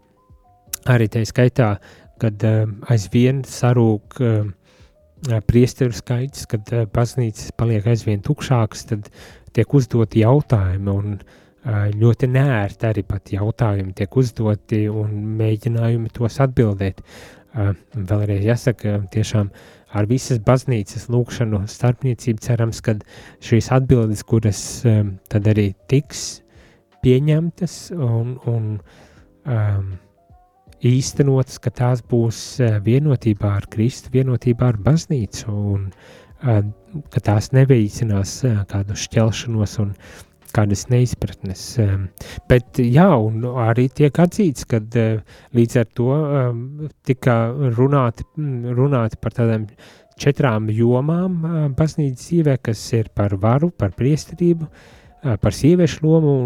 [0.86, 1.76] Arī tā skaitā,
[2.21, 4.43] kad uh, aizvien sarūk uh,
[5.50, 9.10] priesteru skaits, kad uh, baznīcas paliek aizvien tukšākas, tad
[9.56, 11.17] tiek uzdoti jautājumi, un
[11.65, 17.00] ļoti nērti arī pat jautājumi tiek uzdoti un mēģinājumi tos atbildēt.
[17.56, 19.50] Vēlreiz jāsaka, tiešām
[19.98, 23.00] ar visas baznīcas lūkšanu starpniecību cerams, ka
[23.41, 24.62] šīs atbildes, kuras
[25.32, 26.43] tad arī tiks
[27.02, 29.89] pieņemtas un, un um,
[30.85, 32.43] īstenotas, ka tās būs
[32.85, 36.71] vienotībā ar Kristu, vienotībā ar baznīcu un um,
[37.11, 38.38] ka tās neveicinās
[38.69, 39.93] kādu šķelšanos un
[40.55, 41.63] kādas neizpratnes.
[42.49, 44.79] Bet jā, un arī tiek atzīts, ka
[45.55, 46.19] līdz ar to
[47.07, 47.38] tika
[47.75, 48.23] runāti,
[48.77, 49.67] runāti par tādām
[50.21, 51.41] četrām jomām
[51.75, 54.69] baznīcas dzīvē, kas ir par varu, par priesterību,
[55.41, 56.38] par sieviešu lomu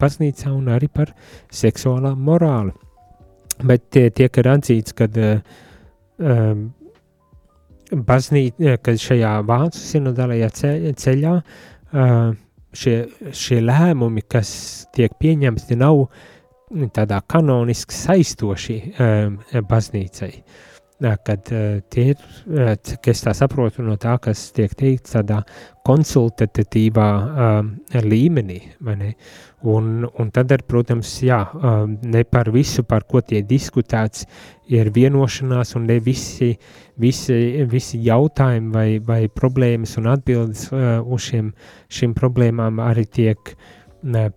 [0.00, 1.14] baznīcā un arī par
[1.48, 2.74] seksuālā morāli.
[3.66, 6.68] Bet tiek ir atzīts, ka um,
[7.90, 10.50] baznīca, kad šajā vācu sinodālajā
[10.98, 12.30] ceļā uh,
[12.76, 12.96] šie,
[13.34, 14.50] šie lēmumi, kas
[14.94, 16.04] tiek pieņemti, nav
[16.94, 20.32] tādā kanoniski saistoši um, baznīcai.
[20.98, 21.50] Kad
[21.94, 22.72] tie ir, uh,
[23.12, 25.44] es tā saprotu no tā, kas tiek teikts tādā
[25.86, 27.06] konsultatīvā
[28.04, 29.12] līmenī, vai ne?
[29.66, 31.38] Un, un tad, ar, protams, jā,
[32.02, 34.26] ne par visu, par ko tiek diskutēts,
[34.70, 36.52] ir vienošanās, un ne visi,
[37.00, 37.38] visi,
[37.70, 41.50] visi jautājumi vai, vai problēmas un atbildes uz šiem,
[41.88, 43.56] šīm problēmām arī tiek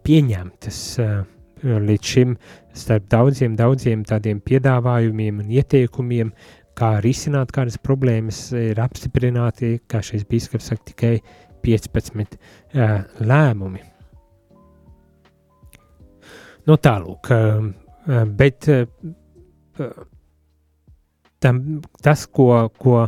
[0.07, 0.81] pieņemtas.
[1.03, 2.35] Uh, līdz šim
[2.77, 6.33] starp daudziem, daudziem tādiem piedāvājumiem un ieteikumiem,
[6.77, 11.15] kā risināt kādas problēmas, ir apstiprināti, kā šis biskups saka, tikai
[11.61, 13.83] 15 uh, lēmumi.
[16.69, 17.29] Nu, tālūk,
[18.37, 18.67] bet
[21.41, 21.61] tam,
[22.05, 22.47] tas, ko,
[22.77, 23.07] ko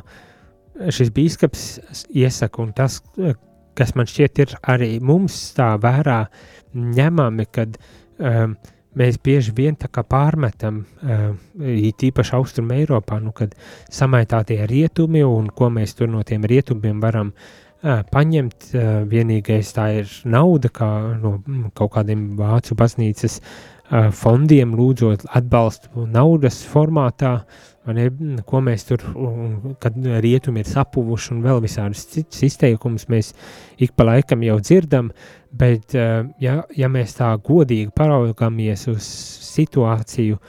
[0.89, 1.65] šis biskups
[2.09, 2.97] iesaka, un tas,
[3.77, 6.23] kas man šķiet, ir arī mums tā vērā
[6.73, 7.77] ņemami, kad
[8.23, 8.55] um,
[8.99, 11.35] mēs bieži vien pārmetam, um,
[12.09, 13.55] īpaši Austrum Eiropā, nu, kad
[13.91, 17.33] samaitātie rietumi un ko mēs tur no tiem rietumiem varam
[17.83, 18.71] paņemt.
[18.71, 21.37] Uh, vienīgais tā ir nauda, kā no
[21.75, 27.33] kaut kādiem vācu baznīcas uh, fondiem lūdzot atbalstu naudas formātā,
[27.91, 28.07] ne,
[28.47, 29.03] ko mēs tur,
[29.83, 33.33] kad rietumi ir sapuvuši un vēl visādus citus izteikumus mēs
[33.83, 35.11] ik pa laikam jau dzirdam,
[35.51, 39.09] bet ja, ja mēs tā godīgi paraugāmies uz
[39.51, 40.39] situāciju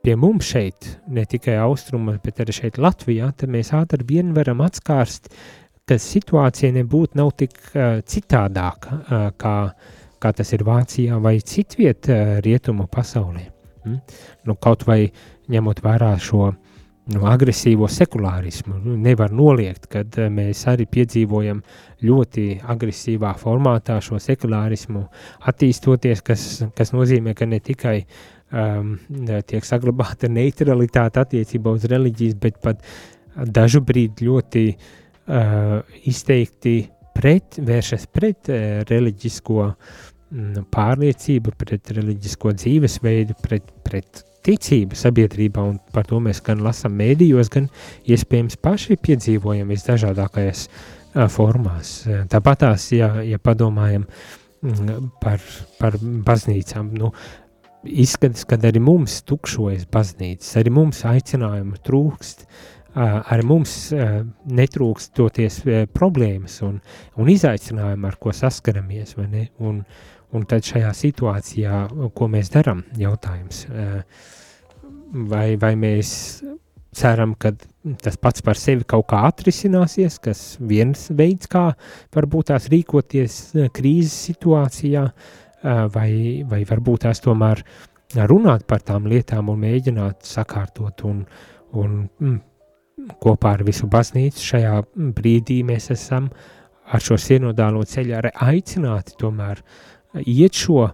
[0.00, 4.64] pie mums šeit, ne tikai austrumos, bet arī šeit Latvijā, tad mēs ātri vien varam
[4.64, 5.59] atskārst, ka
[5.98, 9.56] situācija nebūtu nav tik uh, citādāka, uh, kā,
[10.22, 13.46] kā tas ir Vācijā vai citviet uh, rietumu pasaulē.
[13.84, 14.00] Mm?
[14.46, 15.02] Nu, kaut vai
[15.50, 16.58] ņemot vērā šo uh,
[17.14, 18.76] nu, agresīvo sekulārismu.
[18.84, 21.62] Nu, nevar noliegt, ka eh, mēs arī piedzīvojam
[22.06, 25.04] ļoti agresīvā formātā šo sekulārismu
[25.50, 27.96] attīstoties, kas, kas nozīmē, ka ne tikai
[28.52, 28.94] um,
[29.48, 32.84] tiek saglabāta neutralitāte attiecībā uz reliģijas, bet pat
[33.60, 34.96] dažu brīdi ļoti uh,
[36.10, 36.78] izteikti
[37.20, 45.76] pret, vēršas pret uh, reliģisko mm, pārliecību, pret reliģisko dzīvesveidu, pret, pret ticība sabiedrībā, un
[45.92, 47.68] par to mēs gan lasām mēdījos, gan
[48.08, 52.00] iespējams paši piedzīvojam visdažādākajās uh, formās.
[52.32, 55.44] Tāpat tās, ja, ja padomājam mm, par,
[55.80, 57.12] par baznīcām, nu,
[57.84, 62.46] izskatās, ka arī mums tukšojas baznīcas, arī mums aicinājumu trūkst,
[62.94, 63.74] ar mums
[64.50, 65.60] netrūkst toties
[65.94, 66.80] problēmas un,
[67.20, 69.16] un izaicinājumi, ar ko saskaramies?
[69.18, 69.82] Un,
[70.34, 71.84] un tad šajā situācijā,
[72.14, 73.64] ko mēs darām, jautājums,
[75.30, 76.12] vai, vai mēs
[76.96, 77.52] ceram, ka
[78.02, 81.70] tas pats par sevi kaut kā atrisināsies, kas viens veids, kā
[82.14, 83.38] varbūt tās rīkoties
[83.76, 85.06] krīzes situācijā,
[85.94, 86.10] vai,
[86.48, 87.62] vai varbūt tās tomēr
[88.30, 91.22] runāt par tām lietām un mēģināt sakārtot un,
[91.78, 92.38] un mm,
[93.22, 94.74] kopā ar visu baznīcu šajā
[95.16, 96.30] brīdī mēs esam
[96.90, 99.62] ar šo sienodālo ceļu arī aicināti tomēr
[100.24, 100.88] iet šo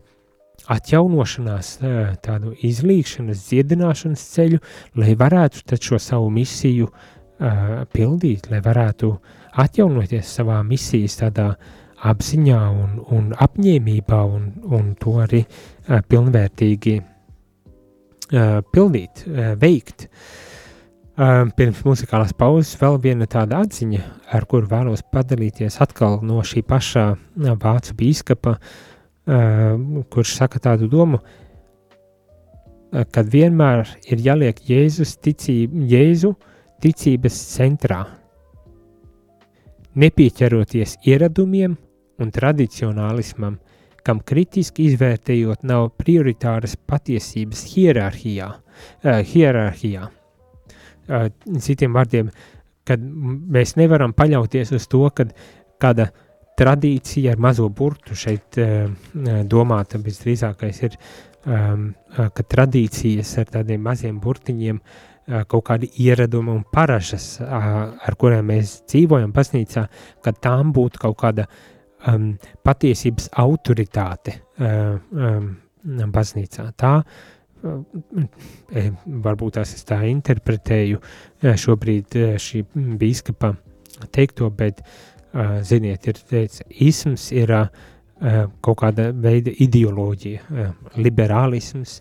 [0.73, 1.77] atjaunošanās,
[2.25, 4.61] tādu izlīkšanas, dziedināšanas ceļu,
[4.99, 9.13] lai varētu tad šo savu misiju uh, pildīt, lai varētu
[9.63, 11.53] atjaunoties savā misijas tādā
[12.07, 20.09] apziņā un, un apņēmībā un, un to arī uh, pilnvērtīgi uh, pildīt, uh, veikt.
[20.11, 20.46] Uh,
[21.17, 24.03] pirms muzikālās pauzes vēl viena tāda atziņa,
[24.37, 27.07] ar kuru vēlos padalīties atkal no šī pašā
[27.37, 28.59] vācu bīskapa
[30.11, 31.19] kurš saka tādu domu,
[33.11, 36.33] ka vienmēr ir jāliek Jēzus ticība, Jēzu
[36.83, 38.05] ticības centrā,
[39.97, 41.75] nepieķeroties ieradumiem
[42.23, 43.59] un tradicionālismam,
[44.07, 48.53] kam kritiski izvērtējot nav prioritāras patiesības hierarhijā.
[49.03, 50.07] Hierarhijā.
[51.07, 52.31] Citiem vārdiem,
[52.87, 55.27] kad mēs nevaram paļauties uz to, ka
[55.83, 56.11] kāda
[56.57, 58.57] tradīcija ar mazo burtu šeit
[59.51, 60.97] domāta visdrīzākais ir,
[61.45, 64.81] um, ka tradīcijas ar tādiem maziem burtiņiem,
[65.51, 69.83] kaut kādi ieradumi un paražas, ar kuriem mēs dzīvojam baznīcā,
[70.23, 71.49] ka tām būtu kaut kāda
[72.07, 72.29] um,
[72.65, 75.49] patiesības autoritāte uh, um,
[76.15, 76.69] baznīcā.
[76.79, 77.25] Tā uh,
[77.65, 81.01] varbūt tās es tā interpretēju
[81.43, 82.63] šobrīd šī
[83.01, 83.55] bīskapa
[84.13, 84.83] teikto, bet
[85.67, 87.53] ziniet, ir teicis, isms ir
[88.65, 92.01] kaut kāda veida ideoloģija, liberālisms,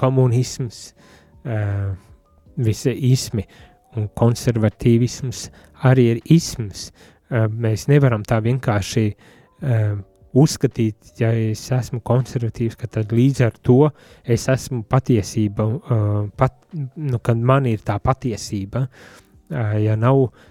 [0.00, 0.82] komunisms,
[2.56, 3.44] visi ismi
[3.96, 5.46] un konservatīvisms
[5.88, 6.90] arī ir isms.
[7.30, 9.06] Mēs nevaram tā vienkārši
[10.36, 13.78] uzskatīt, ja es esmu konservatīvs, ka tad līdz ar to
[14.24, 15.68] es esmu patiesība,
[16.36, 18.86] pat, nu, kad man ir tā patiesība,
[19.50, 20.44] ja nav uh,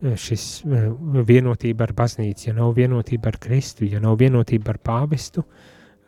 [0.00, 0.90] šis eh,
[1.26, 5.44] vienotība ar baznīcu, ja nav vienotība ar Kristu, ja nav vienotība ar pāvestu,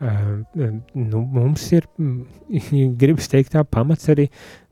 [0.00, 0.18] eh,
[0.58, 2.58] nu, mums ir, mm,
[3.00, 4.28] gribas teikt, tā pamats arī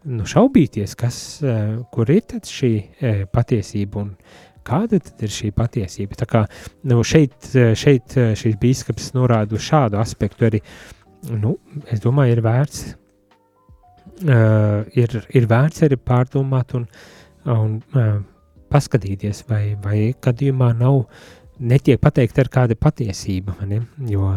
[0.07, 1.21] nu, šaubīties, kas,
[1.93, 2.71] kur ir tad šī
[3.33, 4.13] patiesība un
[4.67, 6.19] kāda ir šī patiesība.
[6.19, 6.45] Tā kā
[6.91, 7.37] nu, šeit,
[7.79, 10.63] šeit šis bīskaps norāda uz šādu aspektu arī,
[11.31, 11.57] nu,
[11.93, 12.85] es domāju, ir vērts,
[14.97, 16.87] ir, ir vērts arī pārdomāt un,
[17.53, 17.81] un
[18.73, 21.05] paskatīties, vai, vai gadījumā nav
[21.59, 23.81] netiek pateikt ar kāda patiesība, ne?
[24.11, 24.35] jo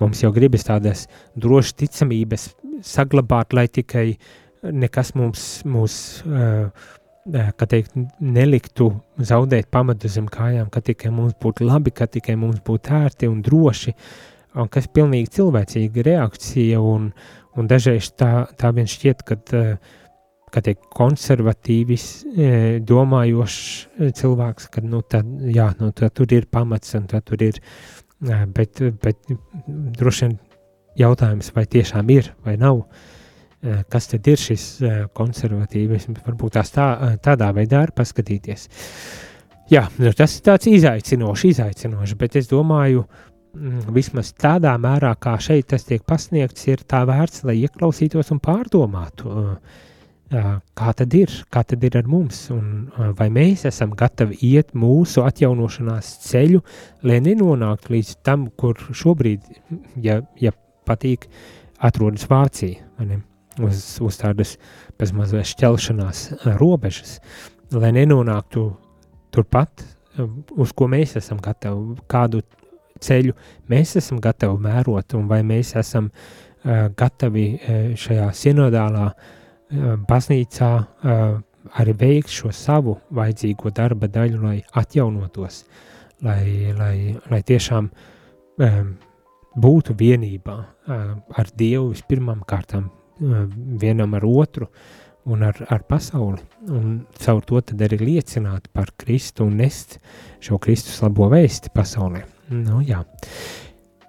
[0.00, 1.06] mums jau gribas tādas
[1.38, 2.48] drošas ticamības
[2.86, 4.08] saglabāt, lai tikai
[4.62, 5.94] nekas mums, mūs,
[6.26, 6.70] uh,
[7.32, 12.62] kā teikt, neliktu zaudēt pamatu zem kājām, ka tikai mums būtu labi, ka tikai mums
[12.64, 13.94] būtu ērti un droši,
[14.58, 17.12] un kas pilnīgi cilvēcīga reakcija, un,
[17.56, 19.96] un dažreiz tā, tā vien šķiet, ka uh,
[20.52, 22.48] kā tiek konservatīvis e,
[22.86, 27.60] domājošs cilvēks, ka nu, tad, jā, nu, tad tur ir pamats un tad tur ir,
[28.56, 29.32] bet, bet
[29.98, 30.38] droši vien
[30.98, 32.82] jautājums, vai tiešām ir vai nav,
[33.62, 34.66] kas tad ir šis
[35.18, 36.88] konservatīvisms, varbūt tās tā,
[37.24, 38.68] tādā veidā arī paskatīties.
[39.68, 43.02] Jā, nu, tas ir tāds izaicinošs, izaicinošs, bet es domāju,
[43.52, 48.40] mm, vismaz tādā mērā, kā šeit tas tiek pasniegts, ir tā vērts, lai ieklausītos un
[48.44, 49.34] pārdomātu.
[50.28, 55.24] Kā tad ir, kā tad ir ar mums, un vai mēs esam gatavi iet mūsu
[55.24, 56.60] atjaunošanās ceļu,
[57.08, 59.48] lai nenonāktu līdz tam, kur šobrīd,
[60.04, 60.52] ja, ja
[60.88, 61.28] patīk,
[61.80, 62.84] atrodas Vācija,
[63.64, 64.56] uz, uz tādas
[64.98, 66.24] bezmazliet šķelšanās
[66.58, 67.18] robežas,
[67.74, 68.68] lai nenonāktu
[69.34, 69.84] turpat,
[70.58, 72.42] uz ko mēs esam gatavi, kādu
[73.02, 73.34] ceļu
[73.70, 80.72] mēs esam gatavi mērot, un vai mēs esam uh, gatavi uh, šajā sinodālā uh, baznīcā
[81.78, 85.64] arī veikt šo savu vajadzīgo darba daļu, lai atjaunotos,
[86.24, 86.94] lai, lai,
[87.28, 87.90] lai tiešām
[89.58, 90.56] būtu vienībā
[90.88, 92.88] ar Dievu vispirmām kārtām,
[93.18, 94.68] vienam ar otru
[95.28, 96.40] un ar, ar pasauli,
[96.72, 99.98] un caur to tad arī liecināt par Kristu un nest
[100.44, 102.24] šo Kristus labo vēsti pasaulē.
[102.54, 103.02] Nu, jā.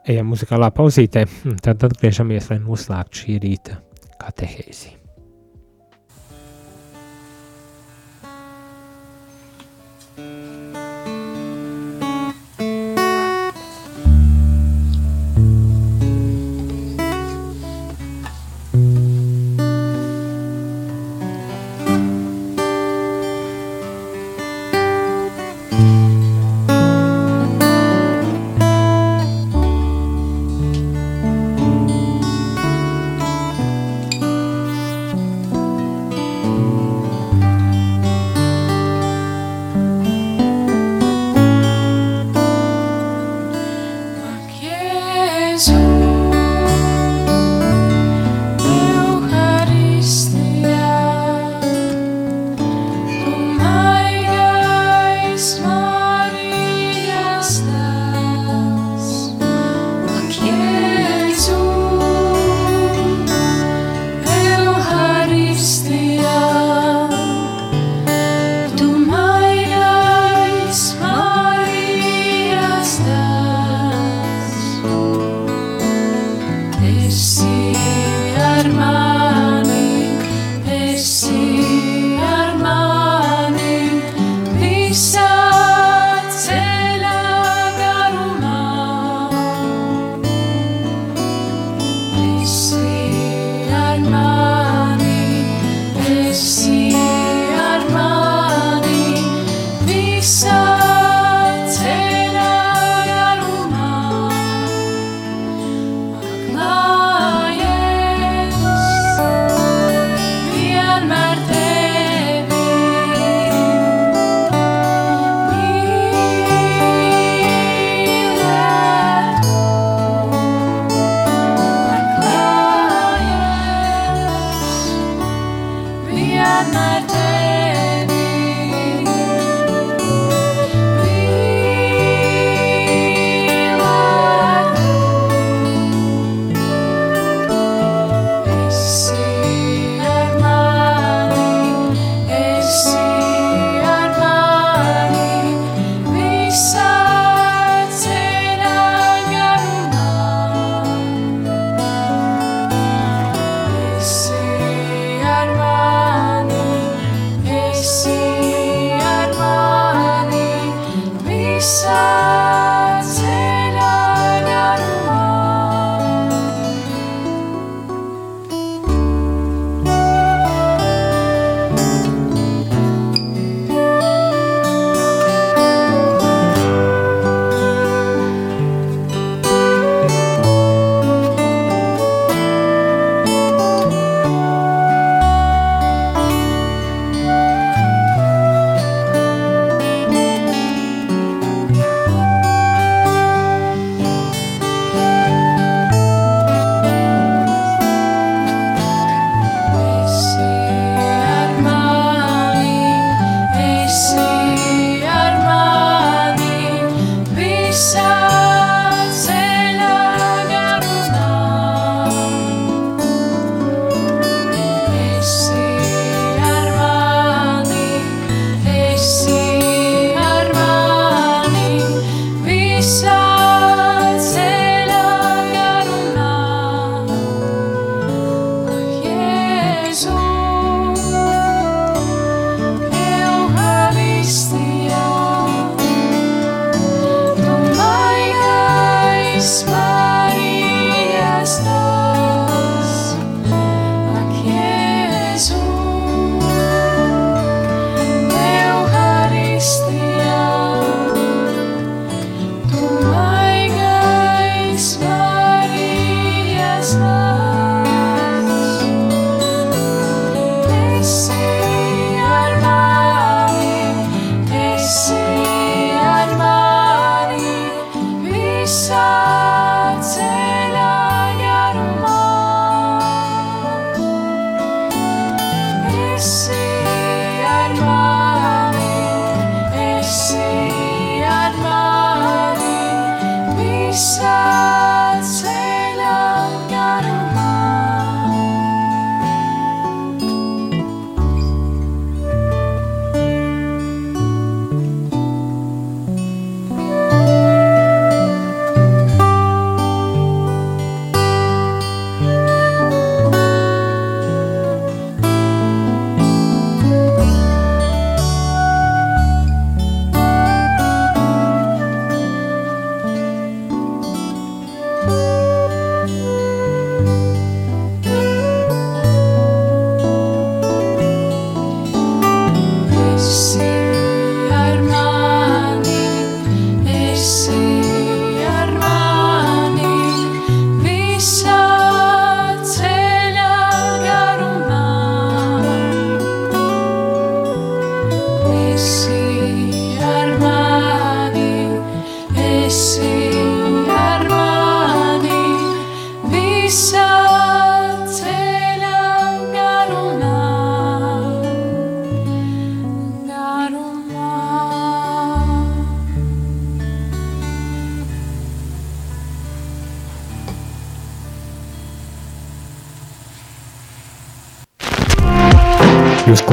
[0.09, 1.25] Ejam muzikālā pauzītē,
[1.65, 3.81] tad atgriežamies, lai noslēgtu šī rīta
[4.21, 4.98] katehēzi.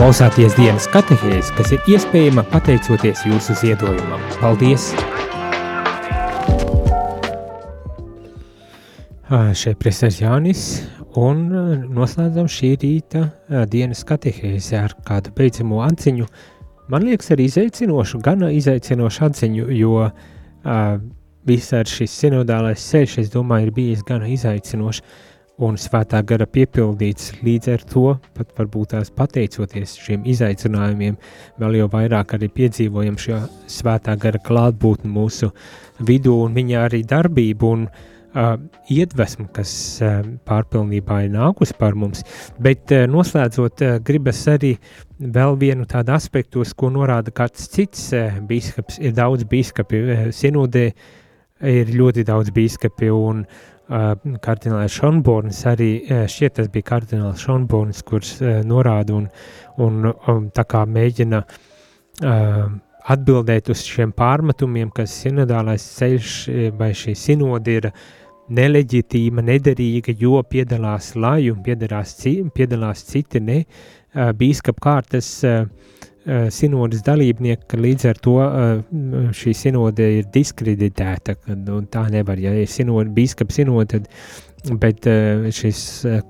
[0.06, 4.20] Klausāties dienas katehēs, kas ir iespējama pateicoties jūsu ziedojumam.
[4.38, 4.84] Paldies!
[9.58, 10.62] Šeit priesteris Jānis
[11.18, 11.42] un
[11.96, 13.24] noslēdzam šī rīta
[13.72, 16.30] dienas katehēzi ar kādu beidzamo atziņu.
[16.86, 20.06] Man liekas arī izaicinošu, gan izaicinošu atziņu, jo
[21.50, 25.02] visādi šis sinodālais ceļš, es domāju, ir bijis gan izaicinošs
[25.62, 27.32] un svētā gara piepildīts.
[27.44, 28.04] Līdz ar to,
[28.36, 31.16] pat varbūt tās pateicoties šiem izaicinājumiem,
[31.60, 33.40] vēl jau vairāk arī piedzīvojam šo
[33.70, 35.52] svētā gara klātbūtni mūsu
[36.04, 38.56] vidū un viņa arī darbību un uh,
[38.92, 39.72] iedvesmu, kas
[40.04, 42.26] uh, pārpilnībā ir nākus par mums.
[42.60, 44.74] Bet uh, noslēdzot, uh, gribas arī
[45.20, 49.00] vēl vienu tādu aspektu, ko norāda kāds cits uh, bīskaps.
[49.00, 50.90] Ir daudz bīskapi, uh, sinodē
[51.64, 55.90] ir ļoti daudz bīskapi un uh, kardināls Šonborns arī
[56.30, 58.32] šķiet tas bija kardināls Šonborns, kurš
[58.66, 59.28] norāda un,
[59.82, 61.42] un um, tā kā mēģina
[63.06, 66.36] atbildēt uz šiem pārmetumiem, ka sinodālais ceļš
[66.78, 67.90] vai šī sinode ir
[68.56, 72.16] neleģitīma, nederīga, jo piedalās lai un piedalās,
[72.54, 73.60] piedalās citi ne
[74.14, 75.30] bīskap kārtas
[76.50, 78.80] sinodas dalībnieki, ka līdz ar to uh,
[79.36, 85.46] šī sinode ir diskreditēta, un tā nevar, ja ir sinode, bīskap sinode, tad bet uh,
[85.54, 85.80] šis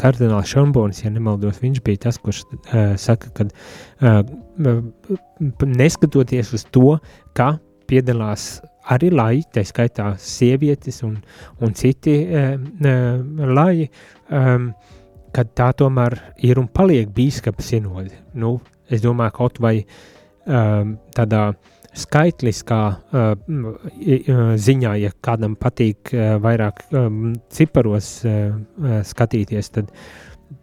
[0.00, 2.44] kardināls Šambons, ja nemaldos, viņš bija tas, kurš
[3.00, 3.48] saka, ka
[5.64, 6.98] neskatoties uz to,
[7.36, 7.54] ka
[7.88, 8.58] piedalās
[8.92, 11.16] arī lai, tā skaitā sievietes un,
[11.62, 12.18] un citi
[13.56, 13.88] lai,
[14.30, 14.70] um,
[15.36, 16.16] kad tā tomēr
[16.46, 18.14] ir un paliek bīskapa sinode.
[18.34, 18.56] Nu,
[18.90, 19.78] es domāju, kaut vai
[20.46, 21.48] um, tādā
[21.96, 29.92] skaitliskā uh, uh, ziņā, ja kādam patīk uh, vairāk um, ciparos uh, uh, skatīties, tad,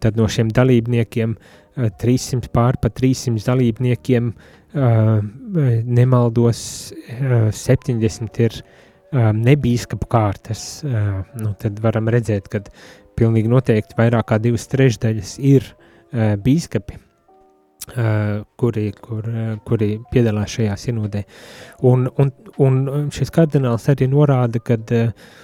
[0.02, 5.18] tad no šiem dalībniekiem uh, 300 pār pa 300 dalībniekiem uh,
[5.84, 6.60] nemaldos
[6.92, 12.62] uh, 70 ir um, nebīskapu kārtas, uh, nu, tad varam redzēt, ka
[13.18, 17.03] pilnīgi noteikti vairāk kā divas trešdaļas ir uh, bīskapi, uh,
[18.56, 21.24] kuri, kur, uh, kuri piedalās šajā sinodē.
[21.90, 22.32] Un, un,
[22.64, 25.34] un šis kardināls arī norāda, kad, uh,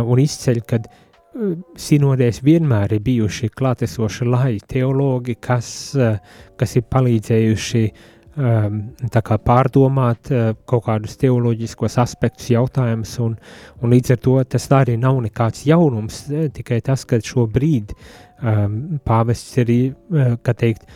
[0.00, 5.68] un izceļ, uh, sinodēs vienmēr ir bijuši klātesoši lai teologi, kas,
[5.98, 6.18] uh,
[6.58, 7.86] kas ir palīdzējuši
[8.34, 13.36] tā kā pārdomāt uh, kaut kādus teoloģiskos aspektus, jautājumus, un,
[13.80, 18.98] un līdz ar to tas arī nav nekāds jaunums, eh, tikai tas, ka šobrīd um,
[19.06, 19.70] pāvests ir,
[20.10, 20.88] uh, kā teikt,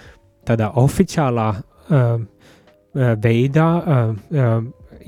[0.49, 4.55] tādā oficiālā um, uh, veidā uh, uh,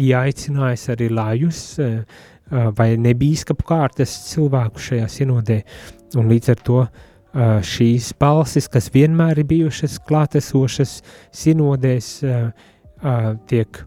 [0.01, 5.63] ieaicinājis arī lājus uh, uh, vai nebīskapu kārtas cilvēku šajā sinodē,
[6.21, 6.83] un līdz ar to
[7.31, 10.97] Uh, šīs balsis, kas vienmēr ir bijušas klātesošas
[11.31, 12.49] sinodēs, uh,
[13.07, 13.79] uh, tiek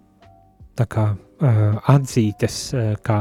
[0.79, 1.57] kā uh,
[1.91, 3.17] atzītas uh, kā,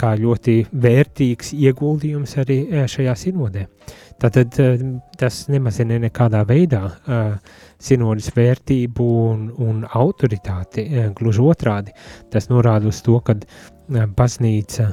[0.00, 3.66] kā ļoti vērtīgs ieguldījums arī uh, šajā sinodē.
[4.22, 4.82] Tātad uh,
[5.18, 11.94] tas nemazina nekādā veidā uh, sinodas vērtību un, un autoritāti, uh, gluži otrādi.
[12.30, 13.38] Tas norāda uz to, ka
[14.16, 14.92] baznīca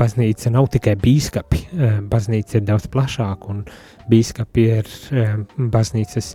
[0.00, 1.62] baznīca nav tikai biskupi.
[2.10, 3.62] Baznīca ir daudz plašāka, un
[4.10, 6.34] biskupi ir eh, baznīcas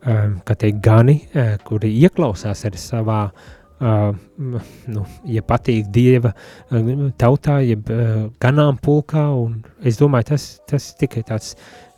[0.00, 3.22] teikt, gani, eh, kuri ieklausās arī savā.
[3.30, 10.90] Uh, nu, ja patīk dieva uh, tautā, jeb uh, ganāmpulkā, un es domāju, tas, tas
[11.00, 11.54] tikai tāds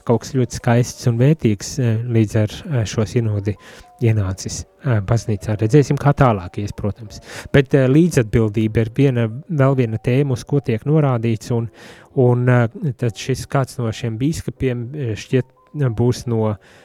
[0.07, 3.55] kaut kas ļoti skaists un vērtīgs uh, līdz ar uh, šo sinodi
[4.03, 5.57] ienācis uh, baznīcā.
[5.59, 7.23] Redzēsim, kā tālāk ies, protams.
[7.55, 11.67] Bet uh, līdzatbildība ir viena, vēl viena tēma, uz ko tiek norādīts, un,
[12.19, 15.61] un uh, tad šis kāds no šiem bīskapiem uh, šķiet uh,
[15.91, 16.82] būs no Latvijas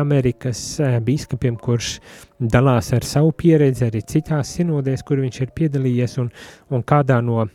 [0.00, 1.96] Amerikas uh, bīskapiem, kurš
[2.40, 6.30] dalās ar savu pieredzi arī citās sinodēs, kur viņš ir piedalījies, un,
[6.70, 7.50] un kādā no uh,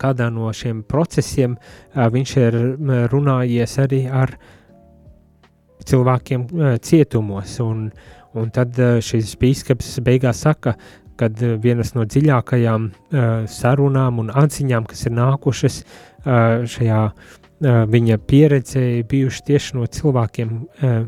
[0.00, 2.58] kādā no šiem procesiem uh, viņš ir
[3.12, 4.36] runājies arī ar
[5.84, 6.46] cilvēkiem
[6.80, 7.58] cietumos.
[7.60, 7.88] Un,
[8.34, 10.78] un tad šis biskups beigās saka,
[11.20, 12.86] kad vienas no dziļākajām
[13.50, 15.76] sarunām un atziņām, kas ir nākušas
[16.24, 17.02] šajā
[17.62, 21.04] viņa pieredzē, bijuši tieši no cilvēkiem uh,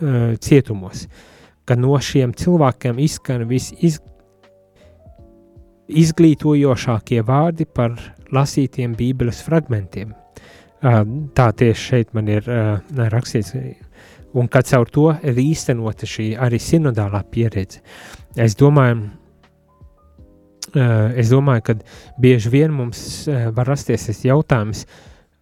[0.00, 1.06] uh, cietumos.
[1.64, 4.00] ka no šiem cilvēkiem izskan visis
[5.88, 7.96] izglītojošākie vārdi par
[8.32, 10.12] lasītiem Bībeles fragmentiem.
[10.84, 11.00] Uh,
[11.36, 12.80] tā tieši šeit man ir uh,
[13.12, 13.54] rakstīts,
[14.34, 17.80] un ka caur to ir īstenota šī arī sinodālā pieredze.
[18.36, 19.08] Es domāju,
[20.74, 21.78] uh, es domāju ka
[22.20, 24.84] bieži vien mums uh, var rasties tas jautājums,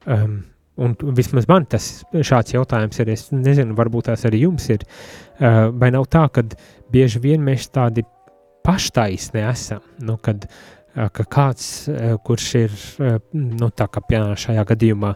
[0.07, 0.41] um,
[0.83, 5.69] un vismaz man tas šāds jautājums ir, es nezinu, varbūt tās arī jums ir, uh,
[5.71, 6.47] vai nav tā, ka
[6.93, 8.07] bieži vien mēs tādi
[8.63, 11.67] paštaisni esam, nu, kad uh, ka kāds,
[12.25, 12.75] kurš ir,
[13.33, 14.03] nu, tā kā
[14.37, 15.13] šajā gadījumā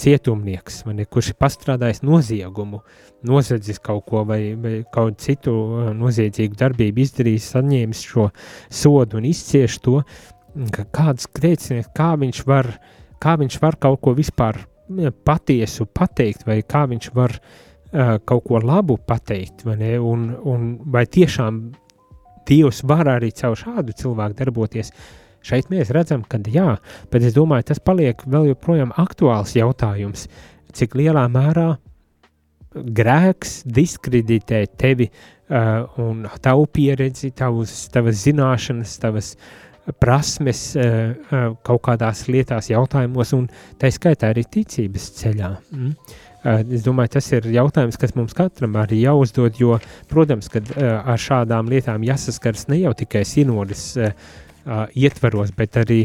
[0.00, 2.82] cietumnieks, ir, kurš ir pastrādājis noziegumu,
[3.26, 5.54] nozadzis kaut ko vai, vai kaut citu
[5.94, 8.28] noziedzīgu darbību izdarījis, saņēmis šo
[8.70, 10.00] sodu un izcieš to,
[10.74, 12.72] ka kāds grēcinieks, kā viņš var,
[13.24, 14.60] kā viņš var kaut ko vispār
[15.24, 20.74] patiesu pateikt, vai kā viņš var uh, kaut ko labu pateikt, vai ne, un, un
[20.92, 21.64] vai tiešām
[22.44, 24.90] Dievs var arī caur šādu cilvēku darboties.
[25.44, 26.74] Šeit mēs redzam, ka jā,
[27.08, 30.26] bet es domāju, tas paliek vēl joprojām aktuāls jautājums,
[30.76, 31.70] cik lielā mērā
[32.74, 39.64] grēks diskreditē tevi uh, un tavu pieredzi, tavus, tavas zināšanas, tavas uh,
[40.80, 43.48] uh, kaut kādās lietās, jautājumos, un
[43.80, 45.50] tā skaitā arī ticības ceļā.
[45.74, 45.96] Mm?
[46.44, 49.78] Es domāju, tas ir jautājums, kas mums katram arī jāuzdod, jo,
[50.10, 53.94] protams, kad ar šādām lietām jāsaskars ne jau tikai sinodas
[54.92, 56.02] ietvaros, bet arī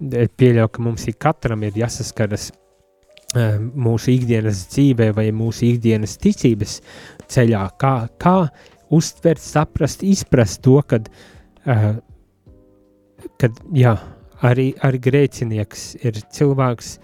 [0.00, 2.48] pieļauju, ka mums ik katram ir jāsaskaras
[3.36, 6.78] mūsu ikdienas dzīvē vai mūsu ikdienas ticības
[7.32, 8.36] ceļā, kā, kā
[8.92, 11.08] uztvert, saprast, izprast to, kad,
[13.42, 13.96] kad jā,
[14.46, 16.94] arī, arī grēcinieks ir cilvēks,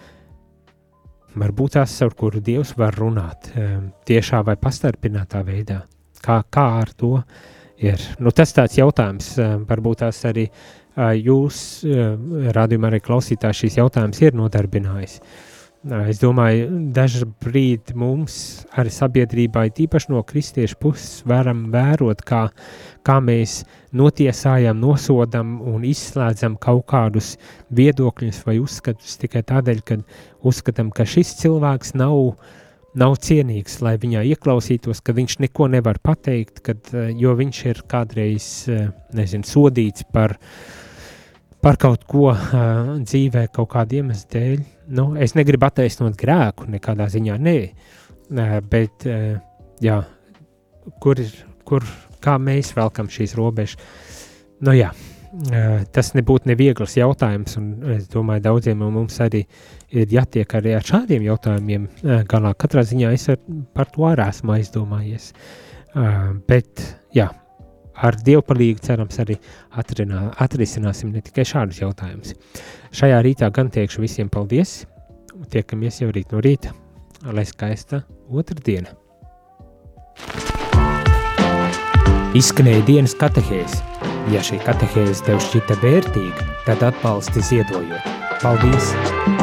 [1.38, 5.82] varbūt tās, ar kuru Dievs var runāt ehm, tiešā vai pastarpinātā veidā.
[6.22, 7.16] Kā, kā ar to
[7.82, 8.02] ir?
[8.22, 10.48] Nu, tas tāds jautājums, ehm, varbūt tās arī
[10.98, 15.20] jūs, ehm, rādījumā arī klausītājs, šīs jautājums ir nodarbinājis.
[15.86, 18.34] Es domāju, dažkārt mums,
[18.74, 22.48] arī sabiedrībai, tīpaši no kristiešu puses, varam vērot, kā,
[23.06, 23.60] kā mēs
[23.94, 27.36] notiesājam, nosodam un izslēdzam kaut kādus
[27.70, 30.00] viedokļus vai uzskatus tikai tādēļ, ka
[30.50, 32.34] uzskatām, ka šis cilvēks nav,
[32.98, 38.50] nav cienīgs, lai viņā ieklausītos, ka viņš neko nevar pateikt, kad, jo viņš ir kādreiz
[39.14, 40.34] nezinu, sodīts par,
[41.64, 44.64] par kaut ko uh, dzīvē, kaut kādu iemeslu dēļ.
[44.98, 49.36] Nu, es negribu attaisnot grēku, nekādā ziņā, nē, uh, bet uh,
[49.84, 50.00] jā,
[51.02, 51.34] kur ir,
[51.68, 51.86] kur,
[52.24, 53.78] kā mēs velkam šīs robežas.
[54.64, 54.90] Nu, jā,
[55.94, 59.44] tas nebūtu neviegls jautājums, un es domāju, daudziem no mums arī
[59.94, 61.84] ir jātiek arī ar šādiem jautājumiem
[62.30, 62.54] galā.
[62.58, 63.36] Katrā ziņā es ar,
[63.76, 65.28] par to arī esmu aizdomājies.
[66.48, 66.82] Bet,
[67.14, 67.28] jā,
[68.02, 69.38] ar Dievu palīdzību cerams arī
[69.80, 72.34] atrinā, atrisināsim ne tikai šādus jautājumus.
[72.94, 74.84] Šajā rītā gan teikšu visiem paldies,
[75.52, 76.74] tiekamies jau rīt no rīta,
[77.26, 78.94] lai skaista otra diena.
[82.38, 83.80] Izskanēja dienas katehēs.
[84.28, 88.14] Ja šī katehēze tev šķita vērtīga, tad atbalsti ziedojot.
[88.42, 89.37] Paldies!